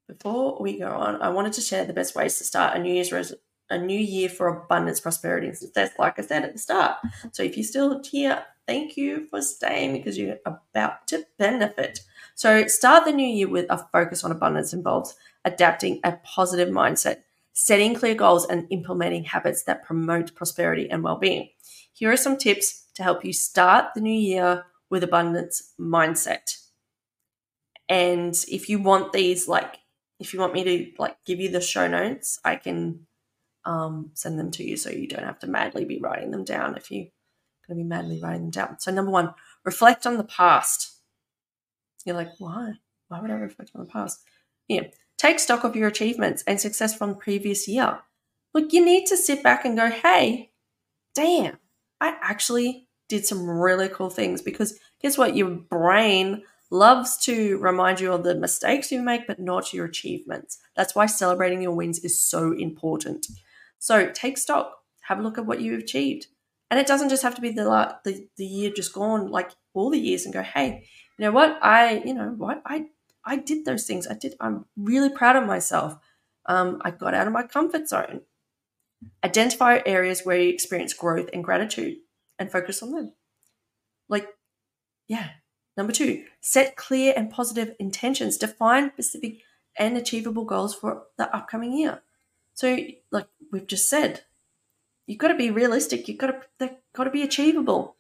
Before 0.08 0.62
we 0.62 0.78
go 0.78 0.92
on, 0.92 1.22
I 1.22 1.30
wanted 1.30 1.54
to 1.54 1.62
share 1.62 1.86
the 1.86 1.94
best 1.94 2.16
ways 2.16 2.38
to 2.38 2.44
start 2.44 2.78
a 2.78 2.80
New 2.80 2.94
Year's 2.94 3.12
res- 3.12 3.34
a 3.70 3.78
new 3.78 3.98
year 3.98 4.28
for 4.28 4.48
abundance, 4.48 5.00
prosperity, 5.00 5.48
and 5.48 5.58
success. 5.58 5.92
Like 5.98 6.20
I 6.20 6.24
said 6.24 6.44
at 6.44 6.52
the 6.52 6.60
start. 6.60 6.98
So 7.32 7.42
if 7.42 7.56
you're 7.56 7.64
still 7.64 8.02
here, 8.04 8.44
thank 8.72 8.96
you 8.96 9.26
for 9.26 9.42
staying 9.42 9.92
because 9.92 10.18
you're 10.18 10.38
about 10.46 11.06
to 11.06 11.26
benefit. 11.38 12.00
So 12.36 12.68
start 12.68 13.04
the 13.04 13.12
new 13.12 13.28
year 13.28 13.50
with 13.50 13.66
a 13.70 13.78
focus 13.92 14.24
on 14.24 14.32
abundance 14.32 14.72
involves 14.72 15.14
adapting 15.44 16.00
a 16.06 16.14
positive 16.24 16.70
mindset, 16.70 17.18
setting 17.52 17.94
clear 17.94 18.16
goals, 18.16 18.46
and 18.46 18.68
implementing 18.70 19.26
habits 19.26 19.64
that 19.64 19.84
promote 19.84 20.34
prosperity 20.36 20.90
and 20.90 21.04
well-being. 21.04 21.50
Here 21.92 22.10
are 22.10 22.18
some 22.18 22.38
tips 22.38 22.86
to 22.96 23.04
help 23.04 23.26
you 23.26 23.34
start 23.34 23.94
the 23.94 24.00
new 24.00 24.18
year 24.18 24.64
with 24.90 25.04
abundance 25.04 25.74
mindset. 25.78 26.56
And 27.90 28.34
if 28.48 28.70
you 28.70 28.80
want 28.80 29.12
these, 29.12 29.50
like, 29.50 29.80
if 30.18 30.34
you 30.34 30.40
want 30.40 30.54
me 30.54 30.64
to 30.64 30.92
like 30.98 31.18
give 31.26 31.42
you 31.42 31.50
the 31.50 31.60
show 31.60 31.90
notes, 31.90 32.40
I 32.46 32.56
can 32.56 33.06
um, 33.66 34.12
send 34.14 34.40
them 34.40 34.52
to 34.52 34.64
you 34.64 34.78
so 34.78 34.90
you 34.90 35.08
don't 35.08 35.26
have 35.26 35.40
to 35.40 35.48
madly 35.48 35.84
be 35.84 36.00
writing 36.00 36.32
them 36.32 36.46
down 36.46 36.78
if 36.78 36.90
you're 36.90 37.08
going 37.68 37.78
to 37.78 37.84
be 37.84 37.88
madly 37.88 38.20
writing 38.22 38.44
them 38.44 38.52
down. 38.52 38.80
So, 38.80 38.92
number 38.92 39.12
one, 39.12 39.34
reflect 39.64 40.06
on 40.06 40.18
the 40.18 40.24
past. 40.24 40.98
You're 42.06 42.16
like, 42.16 42.32
why? 42.40 42.74
Why 43.08 43.22
would 43.22 43.32
I 43.32 43.36
reflect 43.36 43.72
on 43.76 43.82
the 43.82 43.92
past? 43.92 44.22
Yeah. 44.68 44.84
Take 45.18 45.40
stock 45.40 45.64
of 45.64 45.76
your 45.76 45.88
achievements 45.88 46.44
and 46.48 46.60
success 46.60 46.96
from 46.96 47.10
the 47.10 47.16
previous 47.16 47.68
year. 47.68 48.00
Look, 48.54 48.74
you 48.74 48.84
need 48.84 49.06
to 49.08 49.18
sit 49.18 49.44
back 49.44 49.66
and 49.66 49.78
go, 49.78 49.90
hey, 49.90 50.52
damn, 51.14 51.58
I 52.00 52.16
actually 52.22 52.88
did 53.08 53.26
some 53.26 53.48
really 53.48 53.90
cool 53.90 54.10
things 54.10 54.42
because 54.42 54.80
guess 55.02 55.18
what? 55.18 55.36
Your 55.36 55.50
brain 55.50 56.44
loves 56.72 57.18
to 57.26 57.58
remind 57.58 58.00
you 58.00 58.14
of 58.14 58.24
the 58.24 58.34
mistakes 58.34 58.92
you 58.92 59.02
make, 59.02 59.28
but 59.28 59.40
not 59.40 59.74
your 59.74 59.86
achievements. 59.86 60.58
That's 60.76 60.96
why 60.96 61.06
celebrating 61.06 61.62
your 61.62 61.74
wins 61.74 62.00
is 62.00 62.20
so 62.20 62.54
important. 62.54 63.28
So 63.78 64.10
take 64.10 64.38
stock, 64.38 64.78
have 65.02 65.20
a 65.20 65.22
look 65.22 65.38
at 65.38 65.46
what 65.46 65.62
you've 65.62 65.82
achieved. 65.82 66.28
And 66.72 66.80
it 66.80 66.88
doesn't 66.88 67.10
just 67.10 67.24
have 67.24 67.36
to 67.36 67.42
be 67.42 67.52
the, 67.52 67.98
the, 68.06 68.28
the 68.38 68.46
year 68.46 68.72
just 68.72 68.94
gone, 68.94 69.30
like 69.30 69.52
all 69.74 69.90
the 69.90 70.00
years, 70.00 70.24
and 70.24 70.34
go, 70.34 70.42
hey, 70.42 70.88
you 71.20 71.26
know 71.26 71.32
what? 71.32 71.60
I, 71.62 72.02
you 72.06 72.14
know 72.14 72.34
what? 72.38 72.62
I, 72.66 72.86
I 73.26 73.36
did 73.36 73.66
those 73.66 73.86
things. 73.86 74.08
I 74.08 74.14
did. 74.14 74.36
I'm 74.40 74.66
really 74.78 75.10
proud 75.10 75.36
of 75.36 75.46
myself. 75.46 75.98
Um, 76.46 76.82
I 76.84 76.92
got 76.92 77.14
out 77.14 77.28
of 77.28 77.34
my 77.34 77.44
comfort 77.44 77.90
zone. 77.90 78.22
Identify 79.24 79.82
areas 79.86 80.22
where 80.24 80.40
you 80.40 80.50
experience 80.50 80.94
growth 80.94 81.30
and 81.34 81.44
gratitude 81.44 81.98
and 82.40 82.50
focus 82.50 82.82
on 82.82 82.92
them. 82.92 83.14
Like, 84.08 84.30
yeah. 85.08 85.30
Number 85.76 85.92
two, 85.92 86.24
set 86.40 86.78
clear 86.78 87.14
and 87.16 87.30
positive 87.30 87.76
intentions. 87.80 88.38
Define 88.38 88.92
specific 88.94 89.42
and 89.78 89.98
achievable 89.98 90.46
goals 90.46 90.74
for 90.74 91.04
the 91.18 91.34
upcoming 91.36 91.74
year. 91.74 92.02
So, 92.54 92.78
like 93.12 93.28
we've 93.52 93.68
just 93.68 93.90
said, 93.90 94.22
you've 95.12 95.20
got 95.20 95.28
to 95.28 95.36
be 95.36 95.52
realistic. 95.52 96.08
You've 96.08 96.18
got 96.18 96.28
to 96.28 96.42
they've 96.58 96.78
got 96.94 97.04
to 97.04 97.10
be 97.10 97.22
achievable. 97.22 97.98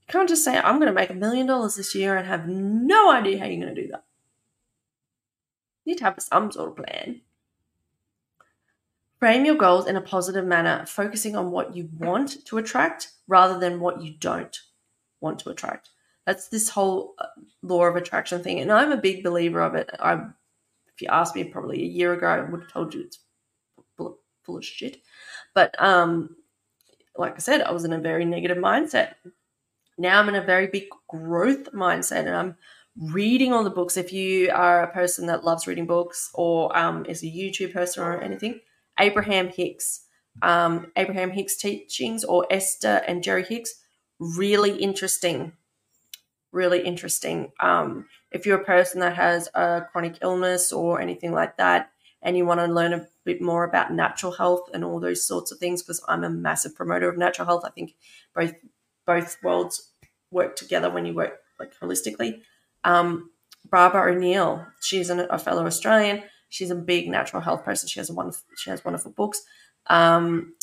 You 0.00 0.12
can't 0.12 0.28
just 0.28 0.44
say 0.44 0.58
I'm 0.58 0.80
going 0.80 0.88
to 0.88 0.92
make 0.92 1.10
a 1.10 1.14
million 1.14 1.46
dollars 1.46 1.76
this 1.76 1.94
year 1.94 2.16
and 2.16 2.26
have 2.26 2.48
no 2.48 3.12
idea 3.12 3.38
how 3.38 3.46
you're 3.46 3.62
going 3.62 3.72
to 3.72 3.82
do 3.82 3.88
that. 3.92 4.04
You 5.84 5.92
need 5.92 5.98
to 5.98 6.04
have 6.04 6.16
some 6.18 6.50
sort 6.50 6.70
of 6.70 6.84
plan. 6.84 7.20
Frame 9.20 9.44
your 9.44 9.54
goals 9.54 9.86
in 9.86 9.94
a 9.94 10.00
positive 10.00 10.44
manner, 10.44 10.84
focusing 10.86 11.36
on 11.36 11.52
what 11.52 11.76
you 11.76 11.88
want 11.96 12.44
to 12.46 12.58
attract 12.58 13.12
rather 13.28 13.60
than 13.60 13.78
what 13.78 14.02
you 14.02 14.12
don't 14.18 14.58
want 15.20 15.38
to 15.38 15.50
attract. 15.50 15.90
That's 16.26 16.48
this 16.48 16.70
whole 16.70 17.14
uh, 17.18 17.26
law 17.62 17.84
of 17.84 17.94
attraction 17.94 18.42
thing, 18.42 18.58
and 18.58 18.72
I'm 18.72 18.90
a 18.90 18.96
big 18.96 19.22
believer 19.22 19.60
of 19.62 19.76
it. 19.76 19.88
I, 20.00 20.14
if 20.14 21.00
you 21.00 21.06
asked 21.10 21.36
me 21.36 21.44
probably 21.44 21.82
a 21.82 21.86
year 21.86 22.12
ago, 22.12 22.26
I 22.26 22.40
would 22.40 22.62
have 22.62 22.72
told 22.72 22.92
you 22.92 23.02
it's 23.02 23.20
full, 23.96 24.18
full 24.42 24.58
of 24.58 24.64
shit. 24.64 25.00
But 25.54 25.80
um, 25.80 26.36
like 27.16 27.34
I 27.34 27.38
said, 27.38 27.62
I 27.62 27.72
was 27.72 27.84
in 27.84 27.92
a 27.92 27.98
very 28.00 28.24
negative 28.24 28.58
mindset. 28.58 29.14
Now 29.96 30.18
I'm 30.18 30.28
in 30.28 30.34
a 30.34 30.42
very 30.42 30.66
big 30.66 30.86
growth 31.08 31.72
mindset, 31.72 32.26
and 32.26 32.36
I'm 32.36 32.56
reading 32.96 33.52
all 33.52 33.64
the 33.64 33.70
books. 33.70 33.96
If 33.96 34.12
you 34.12 34.50
are 34.50 34.82
a 34.82 34.92
person 34.92 35.26
that 35.26 35.44
loves 35.44 35.66
reading 35.66 35.86
books 35.86 36.30
or 36.34 36.76
um, 36.76 37.06
is 37.06 37.22
a 37.22 37.26
YouTube 37.26 37.72
person 37.72 38.02
or 38.02 38.20
anything, 38.20 38.60
Abraham 38.98 39.48
Hicks, 39.48 40.00
um, 40.42 40.90
Abraham 40.96 41.30
Hicks 41.30 41.56
teachings 41.56 42.24
or 42.24 42.46
Esther 42.50 43.02
and 43.06 43.22
Jerry 43.22 43.44
Hicks, 43.44 43.74
really 44.18 44.76
interesting. 44.76 45.52
Really 46.52 46.82
interesting. 46.82 47.52
Um, 47.60 48.06
if 48.30 48.46
you're 48.46 48.60
a 48.60 48.64
person 48.64 49.00
that 49.00 49.16
has 49.16 49.48
a 49.54 49.82
chronic 49.90 50.18
illness 50.22 50.72
or 50.72 51.00
anything 51.00 51.32
like 51.32 51.56
that, 51.56 51.90
and 52.22 52.36
you 52.36 52.46
want 52.46 52.60
to 52.60 52.66
learn 52.66 53.06
bit 53.24 53.40
more 53.40 53.64
about 53.64 53.92
natural 53.92 54.32
health 54.32 54.68
and 54.72 54.84
all 54.84 55.00
those 55.00 55.26
sorts 55.26 55.50
of 55.50 55.58
things, 55.58 55.82
because 55.82 56.02
I'm 56.08 56.24
a 56.24 56.30
massive 56.30 56.74
promoter 56.74 57.08
of 57.08 57.18
natural 57.18 57.46
health. 57.46 57.64
I 57.64 57.70
think 57.70 57.94
both 58.34 58.54
both 59.06 59.36
worlds 59.42 59.90
work 60.30 60.56
together 60.56 60.90
when 60.90 61.06
you 61.06 61.14
work 61.14 61.40
like 61.58 61.78
holistically. 61.78 62.40
Um, 62.84 63.30
Barbara 63.70 64.12
O'Neill, 64.12 64.66
she's 64.80 65.10
an, 65.10 65.26
a 65.30 65.38
fellow 65.38 65.66
Australian. 65.66 66.22
She's 66.48 66.70
a 66.70 66.74
big 66.74 67.08
natural 67.08 67.42
health 67.42 67.64
person. 67.64 67.88
She 67.88 68.00
has 68.00 68.10
a 68.10 68.14
wonderful, 68.14 68.44
she 68.56 68.70
has 68.70 68.84
wonderful 68.84 69.12
books. 69.12 69.42
Um, 69.86 70.54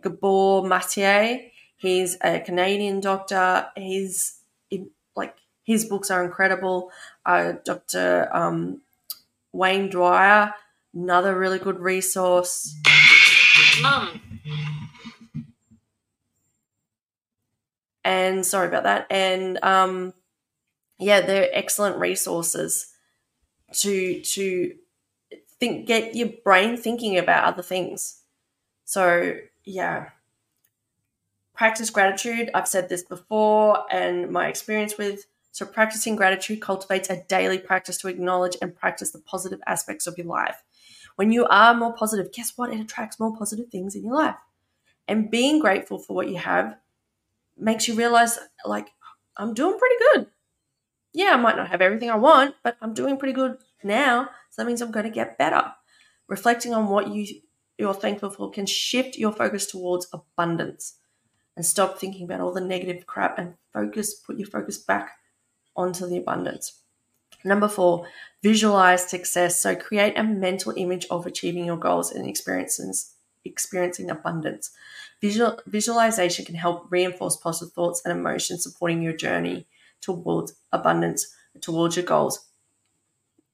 Gabor 0.00 0.66
Mate, 0.66 1.52
he's 1.76 2.16
a 2.22 2.40
Canadian 2.40 3.00
doctor. 3.00 3.66
He's 3.76 4.40
like 5.16 5.36
his 5.64 5.84
books 5.86 6.10
are 6.10 6.24
incredible. 6.24 6.90
Uh, 7.24 7.54
Dr. 7.64 8.28
Um, 8.32 8.82
Wayne 9.52 9.88
Dyer, 9.88 10.52
another 10.94 11.38
really 11.38 11.58
good 11.58 11.80
resource. 11.80 12.74
Mum. 13.82 14.20
And 18.04 18.44
sorry 18.44 18.68
about 18.68 18.84
that. 18.84 19.06
And 19.10 19.58
um, 19.62 20.12
yeah, 20.98 21.20
they're 21.20 21.48
excellent 21.52 21.96
resources 21.96 22.92
to 23.72 24.20
to 24.20 24.74
think 25.58 25.86
get 25.86 26.14
your 26.14 26.28
brain 26.44 26.76
thinking 26.76 27.18
about 27.18 27.44
other 27.44 27.62
things. 27.62 28.20
So 28.84 29.36
yeah. 29.64 30.10
Practice 31.54 31.88
gratitude. 31.88 32.50
I've 32.52 32.66
said 32.66 32.88
this 32.88 33.04
before 33.04 33.84
and 33.90 34.30
my 34.30 34.48
experience 34.48 34.98
with 34.98 35.26
so 35.52 35.64
practicing 35.64 36.16
gratitude 36.16 36.60
cultivates 36.60 37.08
a 37.08 37.22
daily 37.28 37.58
practice 37.58 37.96
to 37.98 38.08
acknowledge 38.08 38.56
and 38.60 38.74
practice 38.74 39.12
the 39.12 39.20
positive 39.20 39.60
aspects 39.68 40.08
of 40.08 40.18
your 40.18 40.26
life. 40.26 40.64
When 41.16 41.32
you 41.32 41.46
are 41.46 41.74
more 41.74 41.94
positive, 41.94 42.32
guess 42.32 42.52
what? 42.56 42.72
It 42.72 42.80
attracts 42.80 43.20
more 43.20 43.36
positive 43.36 43.68
things 43.68 43.94
in 43.94 44.04
your 44.04 44.14
life. 44.14 44.36
And 45.06 45.30
being 45.30 45.60
grateful 45.60 45.98
for 45.98 46.14
what 46.14 46.28
you 46.28 46.38
have 46.38 46.76
makes 47.56 47.86
you 47.86 47.94
realize 47.94 48.38
like 48.64 48.88
I'm 49.36 49.54
doing 49.54 49.78
pretty 49.78 49.96
good 50.12 50.26
yeah, 51.14 51.30
I 51.32 51.36
might 51.36 51.56
not 51.56 51.68
have 51.68 51.80
everything 51.80 52.10
I 52.10 52.16
want, 52.16 52.56
but 52.64 52.76
I'm 52.82 52.92
doing 52.92 53.16
pretty 53.16 53.32
good 53.32 53.56
now. 53.84 54.28
So 54.50 54.60
that 54.60 54.66
means 54.66 54.82
I'm 54.82 54.90
going 54.90 55.04
to 55.04 55.10
get 55.10 55.38
better. 55.38 55.72
Reflecting 56.28 56.74
on 56.74 56.88
what 56.88 57.08
you 57.08 57.26
you're 57.78 57.94
thankful 57.94 58.30
for 58.30 58.50
can 58.50 58.66
shift 58.66 59.16
your 59.16 59.32
focus 59.32 59.66
towards 59.66 60.06
abundance 60.12 60.98
and 61.56 61.66
stop 61.66 61.98
thinking 61.98 62.24
about 62.24 62.40
all 62.40 62.52
the 62.52 62.60
negative 62.60 63.04
crap 63.04 63.36
and 63.36 63.54
focus 63.72 64.14
put 64.14 64.38
your 64.38 64.46
focus 64.46 64.78
back 64.78 65.12
onto 65.76 66.06
the 66.06 66.16
abundance. 66.16 66.82
Number 67.44 67.68
4, 67.68 68.06
visualize 68.42 69.08
success. 69.08 69.60
So 69.60 69.76
create 69.76 70.18
a 70.18 70.24
mental 70.24 70.72
image 70.76 71.06
of 71.10 71.26
achieving 71.26 71.66
your 71.66 71.76
goals 71.76 72.10
and 72.10 72.26
experiencing 72.26 74.10
abundance. 74.10 74.70
Visual, 75.20 75.60
visualization 75.66 76.44
can 76.44 76.54
help 76.54 76.86
reinforce 76.90 77.36
positive 77.36 77.72
thoughts 77.74 78.02
and 78.04 78.18
emotions 78.18 78.62
supporting 78.62 79.02
your 79.02 79.16
journey 79.16 79.66
towards 80.00 80.54
abundance, 80.72 81.34
towards 81.60 81.96
your 81.96 82.04
goals. 82.04 82.46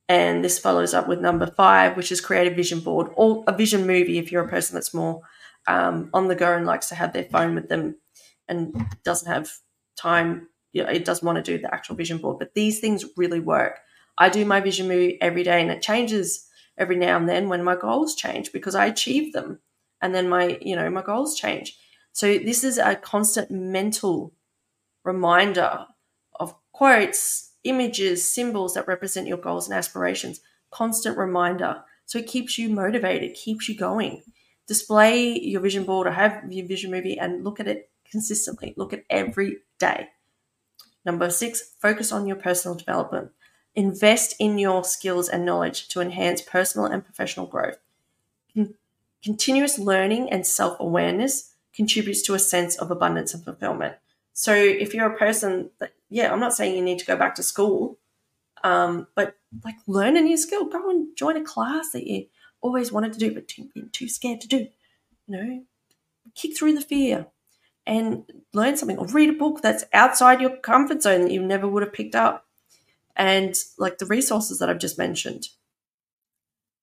And 0.09 0.44
this 0.44 0.59
follows 0.59 0.94
up 0.94 1.07
with 1.07 1.20
number 1.20 1.46
five, 1.46 1.96
which 1.96 2.11
is 2.11 2.20
create 2.20 2.50
a 2.50 2.55
vision 2.55 2.81
board 2.81 3.12
or 3.14 3.44
a 3.46 3.57
vision 3.57 3.87
movie 3.87 4.18
if 4.18 4.33
you're 4.33 4.44
a 4.44 4.48
person 4.48 4.74
that's 4.74 4.92
more 4.92 5.20
um, 5.68 6.11
on 6.12 6.26
the 6.26 6.35
go 6.35 6.53
and 6.53 6.66
likes 6.66 6.88
to 6.88 6.96
have 6.96 7.12
their 7.12 7.24
phone 7.24 7.55
with 7.55 7.68
them 7.68 7.96
and 8.48 8.74
doesn't 9.05 9.31
have 9.31 9.53
time, 9.96 10.48
you 10.72 10.83
know, 10.83 10.90
it 10.90 11.04
doesn't 11.04 11.26
want 11.26 11.37
to 11.44 11.56
do 11.56 11.61
the 11.61 11.72
actual 11.74 11.96
vision 11.96 12.18
board. 12.18 12.38
But 12.38 12.54
these 12.54 12.80
things 12.80 13.04
really 13.16 13.40
work. 13.40 13.78
I 14.18 14.28
do 14.28 14.44
my 14.44 14.61
vision 14.61 14.88
movie 14.88 15.20
every 15.20 15.42
day 15.42 15.61
and 15.61 15.70
it 15.70 15.83
changes 15.83 16.46
every 16.78 16.96
now 16.96 17.16
and 17.16 17.28
then 17.28 17.48
when 17.48 17.64
my 17.64 17.76
goals 17.76 18.14
change 18.14 18.52
because 18.52 18.74
I 18.74 18.87
achieve 18.87 19.33
them 19.33 19.61
and 20.00 20.14
then 20.14 20.28
my, 20.28 20.59
you 20.61 20.76
know, 20.76 20.88
my 20.90 21.02
goals 21.02 21.38
change. 21.38 21.78
So 22.12 22.38
this 22.38 22.64
is 22.64 22.78
a 22.78 22.96
constant 22.96 23.50
mental 23.50 24.33
reminder 25.04 25.87
of 26.38 26.54
quotes, 26.72 27.52
images, 27.64 28.33
symbols 28.33 28.74
that 28.74 28.88
represent 28.88 29.26
your 29.26 29.38
goals 29.38 29.68
and 29.68 29.76
aspirations. 29.76 30.40
Constant 30.70 31.18
reminder. 31.18 31.83
So 32.06 32.18
it 32.18 32.26
keeps 32.26 32.59
you 32.59 32.68
motivated, 32.68 33.35
keeps 33.35 33.68
you 33.68 33.76
going. 33.76 34.22
Display 34.66 35.38
your 35.38 35.61
vision 35.61 35.85
board 35.85 36.06
or 36.06 36.12
have 36.12 36.42
your 36.48 36.66
vision 36.66 36.90
movie 36.90 37.18
and 37.18 37.44
look 37.44 37.61
at 37.61 37.68
it 37.68 37.90
consistently. 38.11 38.74
Look 38.76 38.92
at 38.92 39.04
every 39.11 39.59
day. 39.78 40.09
Number 41.05 41.31
six, 41.31 41.75
focus 41.81 42.13
on 42.13 42.27
your 42.27 42.37
personal 42.37 42.77
development. 42.77 43.31
Invest 43.75 44.35
in 44.39 44.59
your 44.59 44.85
skills 44.85 45.29
and 45.29 45.45
knowledge 45.45 45.89
to 45.89 46.01
enhance 46.01 46.43
personal 46.43 46.87
and 46.87 47.05
professional 47.05 47.47
growth. 47.47 47.79
Continuous 49.23 49.79
learning 49.79 50.31
and 50.31 50.47
self 50.47 50.79
awareness 50.81 51.55
contributes 51.75 52.23
to 52.23 52.35
a 52.35 52.39
sense 52.39 52.77
of 52.77 52.91
abundance 52.91 53.35
and 53.35 53.45
fulfillment. 53.45 53.95
So 54.33 54.55
if 54.55 54.95
you're 54.95 55.13
a 55.13 55.19
person 55.19 55.71
that, 55.79 55.93
yeah, 56.09 56.33
I'm 56.33 56.41
not 56.41 56.55
saying 56.55 56.77
you 56.77 56.83
need 56.83 56.99
to 56.99 57.07
go 57.07 57.17
back 57.17 57.35
to 57.37 57.43
school, 57.43 57.99
um, 58.65 59.07
but 59.15 59.37
like 59.65 59.77
learn 59.87 60.17
a 60.17 60.21
new 60.21 60.37
skill, 60.37 60.65
go 60.65 60.91
and 60.91 61.15
join 61.17 61.37
a 61.37 61.45
class 61.45 61.91
that 61.93 62.07
you 62.07 62.27
always 62.61 62.91
wanted 62.91 63.13
to 63.13 63.19
do, 63.19 63.33
but 63.33 63.49
too, 63.49 63.69
too 63.93 64.09
scared 64.09 64.41
to 64.41 64.49
do. 64.49 64.69
You 65.27 65.37
know, 65.37 65.63
kick 66.35 66.57
through 66.57 66.75
the 66.75 66.81
fear 66.81 67.27
and 67.90 68.22
learn 68.55 68.76
something 68.76 68.98
or 68.98 69.07
read 69.09 69.31
a 69.31 69.33
book 69.33 69.62
that's 69.62 69.85
outside 69.92 70.40
your 70.40 70.57
comfort 70.59 71.03
zone 71.03 71.22
that 71.22 71.33
you 71.33 71.44
never 71.44 71.66
would 71.66 71.83
have 71.83 71.92
picked 71.92 72.14
up. 72.14 72.46
And 73.16 73.53
like 73.79 73.98
the 73.98 74.07
resources 74.07 74.61
that 74.61 74.70
I've 74.70 74.79
just 74.79 74.96
mentioned. 74.96 75.48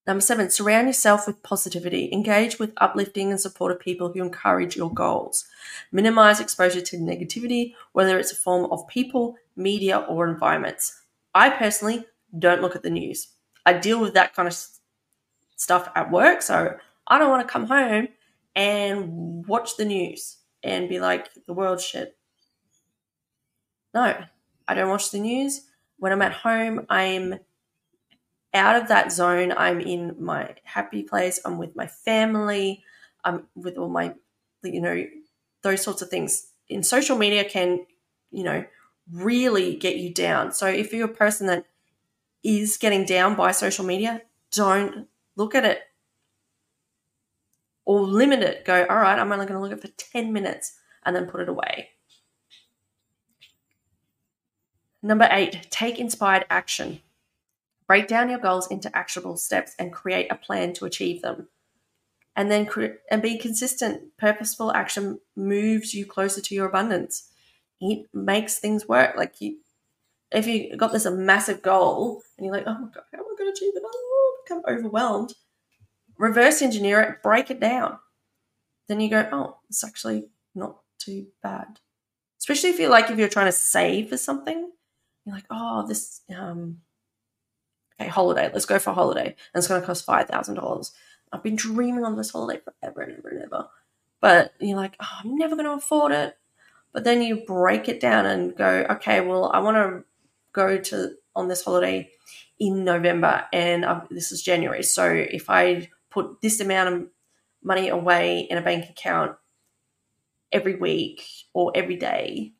Number 0.05 0.19
seven, 0.19 0.49
surround 0.49 0.87
yourself 0.87 1.25
with 1.25 1.41
positivity. 1.43 2.09
Engage 2.11 2.59
with 2.59 2.73
uplifting 2.77 3.31
and 3.31 3.39
supportive 3.39 3.79
people 3.79 4.11
who 4.11 4.21
encourage 4.21 4.75
your 4.75 4.93
goals. 4.93 5.45
Minimize 5.93 6.41
exposure 6.41 6.81
to 6.81 6.97
negativity, 6.97 7.73
whether 7.93 8.19
it's 8.19 8.33
a 8.33 8.35
form 8.35 8.69
of 8.69 8.87
people, 8.89 9.37
media, 9.55 9.99
or 9.99 10.27
environments. 10.27 11.01
I 11.33 11.49
personally 11.49 12.05
don't 12.37 12.61
look 12.61 12.75
at 12.75 12.83
the 12.83 12.89
news. 12.89 13.29
I 13.65 13.73
deal 13.73 14.01
with 14.01 14.13
that 14.15 14.33
kind 14.33 14.47
of 14.47 14.57
stuff 15.55 15.89
at 15.95 16.11
work, 16.11 16.41
so 16.41 16.75
I 17.07 17.17
don't 17.17 17.29
want 17.29 17.47
to 17.47 17.51
come 17.51 17.67
home 17.67 18.09
and 18.55 19.47
watch 19.47 19.77
the 19.77 19.85
news 19.85 20.37
and 20.67 20.89
be 20.89 20.99
like, 20.99 21.29
the 21.45 21.53
world 21.53 21.81
shit. 21.81 22.17
No, 23.93 24.15
I 24.67 24.73
don't 24.73 24.89
watch 24.89 25.11
the 25.11 25.19
news. 25.19 25.61
When 25.97 26.11
I'm 26.11 26.21
at 26.21 26.33
home, 26.33 26.85
I'm 26.89 27.39
out 28.53 28.75
of 28.75 28.89
that 28.89 29.11
zone. 29.11 29.53
I'm 29.55 29.79
in 29.79 30.15
my 30.19 30.55
happy 30.63 31.03
place. 31.03 31.39
I'm 31.43 31.57
with 31.57 31.75
my 31.75 31.87
family. 31.87 32.83
I'm 33.23 33.47
with 33.55 33.77
all 33.77 33.89
my, 33.89 34.13
you 34.63 34.81
know, 34.81 35.05
those 35.63 35.81
sorts 35.81 36.01
of 36.01 36.09
things. 36.09 36.47
In 36.69 36.83
social 36.83 37.17
media 37.17 37.43
can, 37.43 37.85
you 38.29 38.43
know, 38.43 38.65
really 39.11 39.75
get 39.75 39.95
you 39.95 40.13
down. 40.13 40.51
So 40.51 40.67
if 40.67 40.93
you're 40.93 41.09
a 41.09 41.13
person 41.13 41.47
that 41.47 41.65
is 42.43 42.77
getting 42.77 43.05
down 43.05 43.35
by 43.35 43.51
social 43.51 43.85
media, 43.85 44.21
don't 44.51 45.07
look 45.35 45.55
at 45.55 45.65
it 45.65 45.81
or 47.87 48.01
limit 48.01 48.41
it. 48.41 48.65
Go, 48.65 48.85
all 48.89 48.97
right, 48.97 49.17
I'm 49.17 49.31
only 49.31 49.45
going 49.45 49.55
to 49.57 49.61
look 49.61 49.71
at 49.71 49.77
it 49.77 49.81
for 49.81 50.11
10 50.11 50.33
minutes 50.33 50.73
and 51.05 51.15
then 51.15 51.25
put 51.25 51.39
it 51.39 51.47
away. 51.47 51.91
Number 55.01 55.29
eight, 55.31 55.67
take 55.69 55.97
inspired 55.97 56.45
action. 56.49 56.99
Break 57.87 58.09
down 58.09 58.29
your 58.29 58.39
goals 58.39 58.69
into 58.69 58.95
actionable 58.95 59.37
steps 59.37 59.73
and 59.79 59.93
create 59.93 60.29
a 60.29 60.35
plan 60.35 60.73
to 60.73 60.85
achieve 60.85 61.21
them. 61.21 61.47
And 62.35 62.51
then 62.51 62.65
cre- 62.65 62.99
and 63.09 63.21
be 63.21 63.37
consistent. 63.37 64.17
Purposeful 64.17 64.73
action 64.73 65.21
moves 65.37 65.93
you 65.93 66.05
closer 66.05 66.41
to 66.41 66.55
your 66.55 66.67
abundance. 66.67 67.29
It 67.79 68.09
makes 68.13 68.59
things 68.59 68.85
work. 68.85 69.15
Like 69.15 69.39
you, 69.39 69.59
if 70.33 70.45
you 70.45 70.75
got 70.75 70.91
this 70.91 71.05
a 71.05 71.11
massive 71.11 71.61
goal 71.61 72.21
and 72.37 72.45
you're 72.45 72.53
like, 72.53 72.67
oh 72.67 72.73
my 72.73 72.89
god, 72.93 73.03
how 73.13 73.19
am 73.19 73.25
I 73.25 73.35
going 73.37 73.49
to 73.49 73.57
achieve 73.57 73.73
it? 73.75 73.83
Oh, 73.85 74.37
become 74.45 74.63
overwhelmed. 74.67 75.33
Reverse 76.17 76.61
engineer 76.61 77.01
it, 77.01 77.23
break 77.23 77.51
it 77.51 77.59
down. 77.59 77.99
Then 78.87 78.99
you 79.01 79.09
go, 79.09 79.27
oh, 79.31 79.57
it's 79.69 79.83
actually 79.83 80.29
not 80.55 80.77
too 80.97 81.27
bad. 81.43 81.79
Especially 82.39 82.69
if 82.69 82.79
you're 82.79 82.89
like 82.89 83.09
if 83.09 83.17
you're 83.17 83.27
trying 83.27 83.47
to 83.47 83.51
save 83.51 84.09
for 84.09 84.17
something, 84.17 84.71
you're 85.25 85.35
like, 85.35 85.45
oh, 85.49 85.85
this 85.87 86.21
um, 86.35 86.77
okay, 87.99 88.09
holiday. 88.09 88.49
Let's 88.53 88.65
go 88.65 88.79
for 88.79 88.91
a 88.91 88.93
holiday, 88.93 89.25
and 89.25 89.35
it's 89.55 89.67
going 89.67 89.81
to 89.81 89.87
cost 89.87 90.05
five 90.05 90.27
thousand 90.27 90.55
dollars. 90.55 90.93
I've 91.31 91.43
been 91.43 91.57
dreaming 91.57 92.05
on 92.05 92.15
this 92.15 92.31
holiday 92.31 92.61
forever 92.61 93.01
and 93.01 93.17
ever 93.17 93.29
and 93.29 93.43
ever, 93.43 93.67
but 94.21 94.53
you're 94.59 94.77
like, 94.77 94.95
oh, 95.01 95.19
I'm 95.23 95.37
never 95.37 95.55
going 95.55 95.65
to 95.65 95.73
afford 95.73 96.13
it. 96.13 96.37
But 96.93 97.03
then 97.03 97.21
you 97.21 97.43
break 97.45 97.89
it 97.89 97.99
down 97.99 98.25
and 98.25 98.55
go, 98.55 98.85
okay, 98.91 99.19
well, 99.19 99.51
I 99.53 99.59
want 99.59 99.75
to 99.75 100.05
go 100.53 100.77
to 100.77 101.15
on 101.35 101.49
this 101.49 101.63
holiday 101.63 102.09
in 102.59 102.83
November, 102.85 103.45
and 103.51 103.85
I've, 103.85 104.07
this 104.09 104.31
is 104.31 104.41
January. 104.41 104.83
So 104.83 105.11
if 105.11 105.49
I 105.49 105.89
put 106.17 106.41
this 106.41 106.59
amount 106.59 106.93
of 106.93 107.07
money 107.63 107.89
away 107.89 108.39
in 108.49 108.57
a 108.57 108.61
bank 108.61 108.89
account 108.89 109.35
every 110.51 110.75
week 110.75 111.23
or 111.53 111.71
every 111.75 111.95
day, 111.95 112.53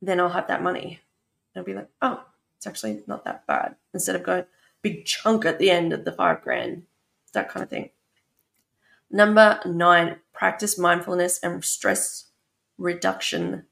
then 0.00 0.18
I'll 0.18 0.30
have 0.30 0.48
that 0.48 0.62
money. 0.62 1.00
I'll 1.54 1.62
be 1.62 1.74
like, 1.74 1.90
oh, 2.00 2.24
it's 2.56 2.66
actually 2.66 3.02
not 3.06 3.26
that 3.26 3.46
bad. 3.46 3.76
Instead 3.92 4.16
of 4.16 4.22
going 4.22 4.44
big 4.80 5.04
chunk 5.04 5.44
at 5.44 5.58
the 5.58 5.70
end 5.70 5.92
of 5.92 6.06
the 6.06 6.12
five 6.12 6.40
grand, 6.40 6.84
that 7.34 7.50
kind 7.50 7.62
of 7.62 7.68
thing. 7.68 7.90
Number 9.10 9.60
nine, 9.66 10.16
practice 10.32 10.78
mindfulness 10.78 11.38
and 11.42 11.62
stress 11.62 12.30
reduction 12.78 13.64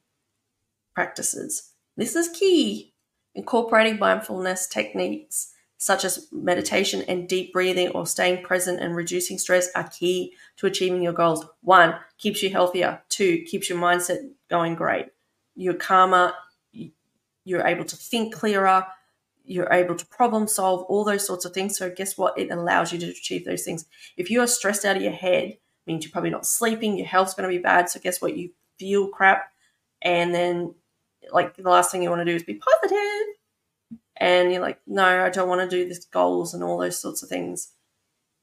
practices. 0.95 1.71
This 1.97 2.15
is 2.15 2.29
key. 2.29 2.93
Incorporating 3.35 3.99
mindfulness 3.99 4.67
techniques 4.67 5.54
such 5.85 6.03
as 6.03 6.29
meditation 6.33 7.03
and 7.09 7.29
deep 7.29 7.53
breathing 7.53 7.89
or 7.91 8.07
staying 8.07 8.43
present 8.43 8.81
and 8.81 8.97
reducing 8.97 9.37
stress 9.37 9.69
are 9.75 9.87
key 9.91 10.33
to 10.57 10.67
achieving 10.67 11.03
your 11.03 11.13
goals. 11.13 11.45
One, 11.61 11.97
keeps 12.17 12.43
you 12.43 12.49
healthier. 12.49 13.03
Two, 13.11 13.43
keeps 13.43 13.69
your 13.69 13.79
mindset 13.79 14.31
going 14.49 14.77
great. 14.77 15.09
You're 15.55 15.75
calmer. 15.75 16.33
You're 17.45 17.67
able 17.67 17.85
to 17.85 17.97
think 17.97 18.33
clearer. 18.35 18.87
You're 19.45 19.71
able 19.71 19.95
to 19.95 20.07
problem 20.07 20.49
solve, 20.49 20.85
all 20.85 21.05
those 21.05 21.27
sorts 21.27 21.45
of 21.45 21.53
things. 21.53 21.77
So, 21.77 21.91
guess 21.91 22.17
what? 22.17 22.39
It 22.39 22.51
allows 22.51 22.91
you 22.91 22.99
to 23.01 23.11
achieve 23.11 23.45
those 23.45 23.65
things. 23.65 23.85
If 24.17 24.31
you 24.31 24.41
are 24.41 24.47
stressed 24.47 24.87
out 24.87 24.97
of 24.97 25.03
your 25.03 25.13
head, 25.13 25.59
means 25.87 26.03
you're 26.03 26.13
probably 26.13 26.31
not 26.31 26.47
sleeping, 26.47 26.97
your 26.97 27.07
health's 27.07 27.35
going 27.35 27.47
to 27.47 27.55
be 27.55 27.63
bad. 27.63 27.91
So, 27.91 28.01
guess 28.01 28.23
what? 28.23 28.39
You 28.39 28.53
feel 28.79 29.09
crap. 29.09 29.53
And 30.01 30.35
then, 30.35 30.75
like, 31.31 31.57
the 31.57 31.69
last 31.69 31.93
thing 31.93 32.03
you 32.03 32.09
want 32.09 32.21
to 32.21 32.25
do 32.25 32.35
is 32.35 32.43
be 32.43 32.55
positive 32.55 33.34
and 34.17 34.53
you're 34.53 34.63
like, 34.63 34.81
no, 34.87 35.25
I 35.25 35.31
don't 35.31 35.49
want 35.49 35.69
to 35.69 35.77
do 35.77 35.89
this 35.89 36.05
goals 36.05 36.55
and 36.55 36.63
all 36.63 36.79
those 36.79 36.99
sorts 36.99 37.23
of 37.23 37.29
things. 37.29 37.73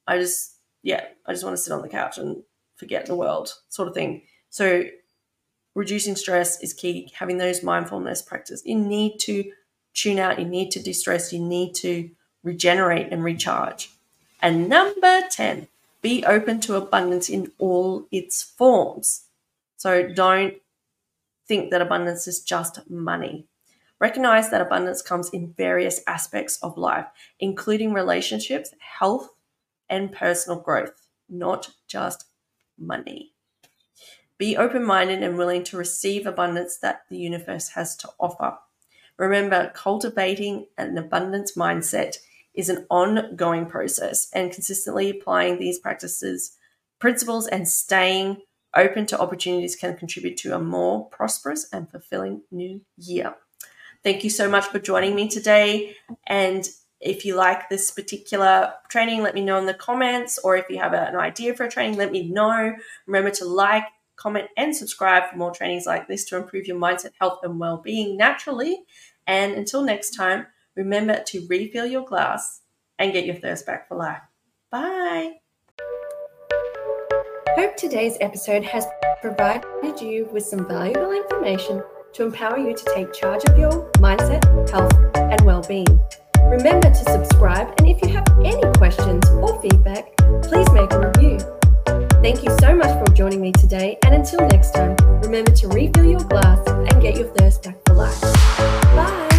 I 0.07 0.17
just, 0.17 0.57
yeah, 0.83 1.05
I 1.25 1.31
just 1.31 1.43
want 1.43 1.55
to 1.55 1.61
sit 1.61 1.73
on 1.73 1.81
the 1.81 1.89
couch 1.89 2.17
and 2.17 2.43
forget 2.75 3.05
the 3.05 3.15
world, 3.15 3.53
sort 3.69 3.87
of 3.87 3.93
thing. 3.93 4.23
So, 4.49 4.83
reducing 5.75 6.15
stress 6.15 6.61
is 6.61 6.73
key. 6.73 7.11
Having 7.15 7.37
those 7.37 7.63
mindfulness 7.63 8.21
practice, 8.21 8.61
you 8.65 8.75
need 8.75 9.19
to 9.19 9.51
tune 9.93 10.19
out, 10.19 10.39
you 10.39 10.45
need 10.45 10.71
to 10.71 10.81
de 10.81 10.91
stress, 10.91 11.31
you 11.31 11.39
need 11.39 11.73
to 11.75 12.09
regenerate 12.43 13.07
and 13.11 13.23
recharge. 13.23 13.91
And 14.41 14.67
number 14.67 15.21
10, 15.29 15.67
be 16.01 16.25
open 16.25 16.59
to 16.61 16.75
abundance 16.75 17.29
in 17.29 17.51
all 17.59 18.07
its 18.11 18.41
forms. 18.41 19.25
So, 19.77 20.09
don't 20.09 20.55
think 21.47 21.71
that 21.71 21.81
abundance 21.81 22.27
is 22.27 22.41
just 22.41 22.89
money. 22.89 23.47
Recognize 24.01 24.49
that 24.49 24.61
abundance 24.61 25.03
comes 25.03 25.29
in 25.29 25.53
various 25.53 26.01
aspects 26.07 26.57
of 26.63 26.75
life, 26.75 27.05
including 27.39 27.93
relationships, 27.93 28.73
health, 28.79 29.29
and 29.91 30.11
personal 30.11 30.59
growth, 30.59 31.07
not 31.29 31.69
just 31.87 32.25
money. 32.79 33.33
Be 34.39 34.57
open 34.57 34.83
minded 34.83 35.21
and 35.21 35.37
willing 35.37 35.63
to 35.65 35.77
receive 35.77 36.25
abundance 36.25 36.77
that 36.79 37.03
the 37.11 37.17
universe 37.17 37.69
has 37.69 37.95
to 37.97 38.09
offer. 38.19 38.57
Remember, 39.17 39.71
cultivating 39.75 40.65
an 40.79 40.97
abundance 40.97 41.55
mindset 41.55 42.17
is 42.55 42.69
an 42.69 42.87
ongoing 42.89 43.67
process, 43.67 44.31
and 44.33 44.51
consistently 44.51 45.11
applying 45.11 45.59
these 45.59 45.77
practices, 45.77 46.57
principles, 46.97 47.45
and 47.47 47.67
staying 47.69 48.41
open 48.75 49.05
to 49.05 49.19
opportunities 49.19 49.75
can 49.75 49.95
contribute 49.95 50.37
to 50.37 50.55
a 50.55 50.59
more 50.59 51.07
prosperous 51.09 51.67
and 51.71 51.87
fulfilling 51.91 52.41
new 52.49 52.81
year. 52.97 53.35
Thank 54.03 54.23
you 54.23 54.29
so 54.29 54.49
much 54.49 54.65
for 54.65 54.79
joining 54.79 55.15
me 55.15 55.27
today. 55.27 55.95
And 56.25 56.67
if 56.99 57.25
you 57.25 57.35
like 57.35 57.69
this 57.69 57.91
particular 57.91 58.73
training, 58.89 59.21
let 59.21 59.35
me 59.35 59.41
know 59.41 59.57
in 59.57 59.65
the 59.65 59.73
comments. 59.73 60.39
Or 60.43 60.55
if 60.55 60.65
you 60.69 60.79
have 60.79 60.93
an 60.93 61.15
idea 61.15 61.55
for 61.55 61.65
a 61.65 61.69
training, 61.69 61.97
let 61.97 62.11
me 62.11 62.27
know. 62.29 62.73
Remember 63.05 63.31
to 63.31 63.45
like, 63.45 63.83
comment, 64.15 64.47
and 64.57 64.75
subscribe 64.75 65.29
for 65.29 65.37
more 65.37 65.51
trainings 65.51 65.85
like 65.85 66.07
this 66.07 66.25
to 66.25 66.37
improve 66.37 66.67
your 66.67 66.77
mindset, 66.77 67.11
health, 67.19 67.39
and 67.43 67.59
well 67.59 67.77
being 67.77 68.17
naturally. 68.17 68.83
And 69.27 69.53
until 69.53 69.83
next 69.83 70.11
time, 70.11 70.47
remember 70.75 71.21
to 71.27 71.45
refill 71.47 71.85
your 71.85 72.05
glass 72.05 72.61
and 72.97 73.13
get 73.13 73.25
your 73.25 73.35
thirst 73.35 73.65
back 73.65 73.87
for 73.87 73.97
life. 73.97 74.21
Bye. 74.69 75.33
Hope 77.55 77.75
today's 77.75 78.17
episode 78.21 78.63
has 78.63 78.85
provided 79.21 79.99
you 80.01 80.29
with 80.31 80.45
some 80.45 80.67
valuable 80.67 81.11
information 81.11 81.83
to 82.13 82.23
empower 82.23 82.57
you 82.57 82.75
to 82.75 82.85
take 82.93 83.13
charge 83.13 83.43
of 83.45 83.57
your 83.57 83.89
mindset, 83.93 84.43
health, 84.69 84.93
and 85.15 85.41
well-being. 85.41 85.99
Remember 86.49 86.89
to 86.89 86.95
subscribe, 86.95 87.73
and 87.77 87.87
if 87.87 88.01
you 88.01 88.09
have 88.09 88.25
any 88.43 88.61
questions 88.77 89.27
or 89.29 89.61
feedback, 89.61 90.15
please 90.43 90.69
make 90.71 90.91
a 90.91 91.11
review. 91.11 91.39
Thank 92.21 92.43
you 92.43 92.55
so 92.59 92.75
much 92.75 92.91
for 92.99 93.13
joining 93.13 93.41
me 93.41 93.51
today, 93.51 93.97
and 94.05 94.13
until 94.13 94.39
next 94.47 94.71
time, 94.71 94.95
remember 95.21 95.51
to 95.51 95.67
refill 95.69 96.05
your 96.05 96.19
glass 96.19 96.59
and 96.67 97.01
get 97.01 97.15
your 97.15 97.27
thirst 97.35 97.63
back 97.63 97.77
for 97.85 97.93
life. 97.93 99.30